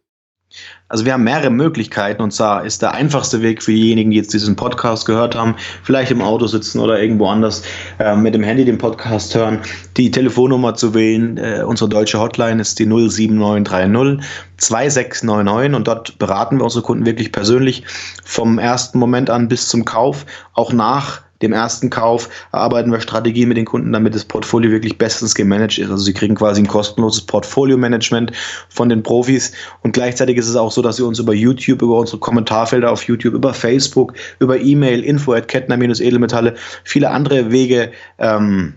Also 0.89 1.05
wir 1.05 1.13
haben 1.13 1.23
mehrere 1.23 1.51
Möglichkeiten 1.51 2.21
und 2.23 2.33
zwar 2.33 2.65
ist 2.65 2.83
der 2.83 2.93
einfachste 2.93 3.41
Weg 3.41 3.63
für 3.63 3.71
diejenigen, 3.71 4.11
die 4.11 4.17
jetzt 4.17 4.33
diesen 4.33 4.57
Podcast 4.57 5.07
gehört 5.07 5.37
haben, 5.37 5.55
vielleicht 5.85 6.11
im 6.11 6.21
Auto 6.21 6.49
sitzen 6.49 6.81
oder 6.81 7.01
irgendwo 7.01 7.29
anders 7.29 7.63
äh, 8.01 8.17
mit 8.17 8.35
dem 8.35 8.43
Handy 8.43 8.65
den 8.65 8.77
Podcast 8.77 9.33
hören, 9.37 9.61
die 9.97 10.11
Telefonnummer 10.11 10.75
zu 10.75 10.93
wählen. 10.93 11.39
Äh, 11.39 11.63
unsere 11.65 11.89
deutsche 11.89 12.19
Hotline 12.19 12.61
ist 12.61 12.81
die 12.81 12.87
07930 12.87 14.27
2699 14.57 15.77
und 15.77 15.87
dort 15.87 16.19
beraten 16.19 16.59
wir 16.59 16.65
unsere 16.65 16.83
Kunden 16.83 17.07
wirklich 17.07 17.31
persönlich 17.31 17.85
vom 18.25 18.59
ersten 18.59 18.99
Moment 18.99 19.31
an 19.31 19.47
bis 19.47 19.69
zum 19.69 19.85
Kauf, 19.85 20.27
auch 20.55 20.73
nach 20.73 21.23
dem 21.43 21.53
ersten 21.53 21.91
Kauf 21.91 22.29
erarbeiten 22.53 22.93
wir 22.93 23.01
Strategien 23.01 23.49
mit 23.49 23.57
den 23.57 23.65
Kunden, 23.65 23.93
damit 23.93 24.15
das 24.15 24.25
Portfolio 24.25 24.71
wirklich 24.71 24.99
bestens 24.99 25.35
gemanagt 25.35 25.79
ist. 25.79 25.91
Also 25.91 26.05
sie 26.05 26.13
kriegen 26.13 26.35
quasi 26.35 26.63
ein 26.63 26.67
kostenloses 26.67 27.23
Portfolio-Management 27.23 28.33
von 28.69 28.89
den 28.89 29.03
Profis. 29.03 29.53
Und 29.83 29.93
gleichzeitig 29.93 30.37
ist 30.37 30.49
es 30.49 30.57
auch 30.57 30.71
so, 30.71 30.83
dass 30.83 30.97
sie 30.97 31.05
uns 31.05 31.19
über 31.19 31.33
YouTube, 31.33 31.83
über 31.83 31.99
unsere 31.99 32.19
Kommentarfelder 32.19 32.91
auf 32.91 33.05
YouTube, 33.05 33.35
über 33.35 33.55
Facebook, 33.55 34.15
über 34.39 34.61
E-Mail, 34.61 35.03
info 35.03 35.33
at 35.33 35.49
kettner-edelmetalle, 35.49 36.55
viele 36.85 37.11
andere 37.11 37.51
Wege 37.51 37.93
ähm, 38.19 38.75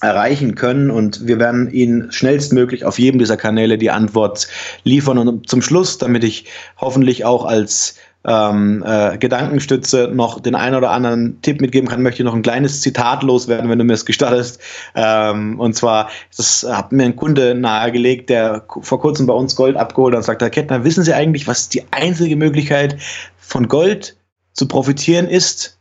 erreichen 0.00 0.54
können. 0.54 0.90
Und 0.90 1.26
wir 1.26 1.38
werden 1.38 1.70
Ihnen 1.70 2.12
schnellstmöglich 2.12 2.84
auf 2.84 2.98
jedem 2.98 3.18
dieser 3.18 3.36
Kanäle 3.36 3.78
die 3.78 3.90
Antwort 3.90 4.48
liefern. 4.84 5.18
Und 5.18 5.48
zum 5.48 5.62
Schluss, 5.62 5.98
damit 5.98 6.24
ich 6.24 6.46
hoffentlich 6.78 7.24
auch 7.24 7.44
als 7.44 7.96
ähm, 8.26 8.84
äh, 8.86 9.16
Gedankenstütze 9.16 10.10
noch 10.12 10.40
den 10.40 10.54
einen 10.54 10.74
oder 10.74 10.90
anderen 10.90 11.40
Tipp 11.42 11.60
mitgeben 11.60 11.88
kann, 11.88 12.02
möchte 12.02 12.22
ich 12.22 12.26
noch 12.26 12.34
ein 12.34 12.42
kleines 12.42 12.80
Zitat 12.80 13.22
loswerden, 13.22 13.70
wenn 13.70 13.78
du 13.78 13.84
mir 13.84 13.94
es 13.94 14.04
gestattest. 14.04 14.60
Ähm, 14.94 15.58
und 15.60 15.74
zwar, 15.74 16.10
das 16.36 16.66
hat 16.68 16.92
mir 16.92 17.04
ein 17.04 17.16
Kunde 17.16 17.54
nahegelegt, 17.54 18.28
der 18.30 18.64
vor 18.80 19.00
kurzem 19.00 19.26
bei 19.26 19.34
uns 19.34 19.54
Gold 19.56 19.76
abgeholt 19.76 20.14
hat 20.14 20.18
und 20.18 20.24
sagt, 20.24 20.42
Herr 20.42 20.50
Kettner, 20.50 20.84
wissen 20.84 21.04
Sie 21.04 21.14
eigentlich, 21.14 21.46
was 21.46 21.68
die 21.68 21.84
einzige 21.92 22.36
Möglichkeit 22.36 22.98
von 23.38 23.68
Gold 23.68 24.16
zu 24.52 24.66
profitieren 24.66 25.28
ist? 25.28 25.77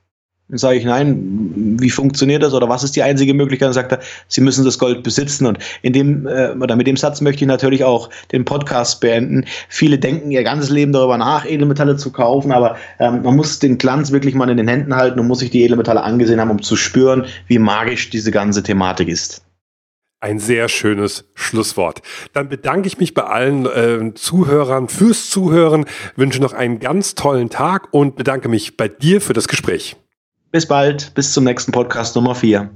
Dann 0.49 0.59
sage 0.59 0.77
ich, 0.77 0.85
nein, 0.85 1.75
wie 1.77 1.89
funktioniert 1.89 2.41
das 2.41 2.53
oder 2.53 2.69
was 2.69 2.83
ist 2.83 2.95
die 2.95 3.03
einzige 3.03 3.33
Möglichkeit? 3.33 3.67
Dann 3.67 3.73
sagt 3.73 3.91
er, 3.91 3.99
Sie 4.29 4.39
müssen 4.39 4.63
das 4.63 4.79
Gold 4.79 5.03
besitzen. 5.03 5.45
Und 5.45 5.59
in 5.81 5.91
dem, 5.91 6.25
äh, 6.25 6.51
oder 6.51 6.77
mit 6.77 6.87
dem 6.87 6.95
Satz 6.95 7.19
möchte 7.19 7.43
ich 7.43 7.47
natürlich 7.49 7.83
auch 7.83 8.09
den 8.31 8.45
Podcast 8.45 9.01
beenden. 9.01 9.43
Viele 9.67 9.99
denken 9.99 10.31
ihr 10.31 10.43
ganzes 10.43 10.69
Leben 10.69 10.93
darüber 10.93 11.17
nach, 11.17 11.45
Edelmetalle 11.45 11.97
zu 11.97 12.13
kaufen, 12.13 12.53
aber 12.53 12.77
ähm, 12.99 13.23
man 13.23 13.35
muss 13.35 13.59
den 13.59 13.77
Glanz 13.77 14.11
wirklich 14.13 14.35
mal 14.35 14.49
in 14.49 14.55
den 14.55 14.69
Händen 14.69 14.95
halten 14.95 15.19
und 15.19 15.27
muss 15.27 15.39
sich 15.39 15.49
die 15.49 15.63
Edelmetalle 15.63 16.01
angesehen 16.01 16.39
haben, 16.39 16.51
um 16.51 16.61
zu 16.61 16.77
spüren, 16.77 17.25
wie 17.47 17.59
magisch 17.59 18.09
diese 18.09 18.31
ganze 18.31 18.63
Thematik 18.63 19.09
ist. 19.09 19.41
Ein 20.21 20.39
sehr 20.39 20.69
schönes 20.69 21.25
Schlusswort. 21.35 22.01
Dann 22.31 22.47
bedanke 22.47 22.87
ich 22.87 22.99
mich 22.99 23.13
bei 23.13 23.23
allen 23.23 23.65
äh, 23.65 24.13
Zuhörern 24.15 24.87
fürs 24.87 25.29
Zuhören, 25.29 25.85
wünsche 26.15 26.41
noch 26.41 26.53
einen 26.53 26.79
ganz 26.79 27.15
tollen 27.15 27.49
Tag 27.49 27.89
und 27.91 28.15
bedanke 28.15 28.47
mich 28.47 28.77
bei 28.77 28.87
dir 28.87 29.19
für 29.19 29.33
das 29.33 29.49
Gespräch. 29.49 29.97
Bis 30.51 30.65
bald, 30.65 31.13
bis 31.13 31.33
zum 31.33 31.43
nächsten 31.43 31.71
Podcast 31.71 32.15
Nummer 32.15 32.33
4. 32.33 32.69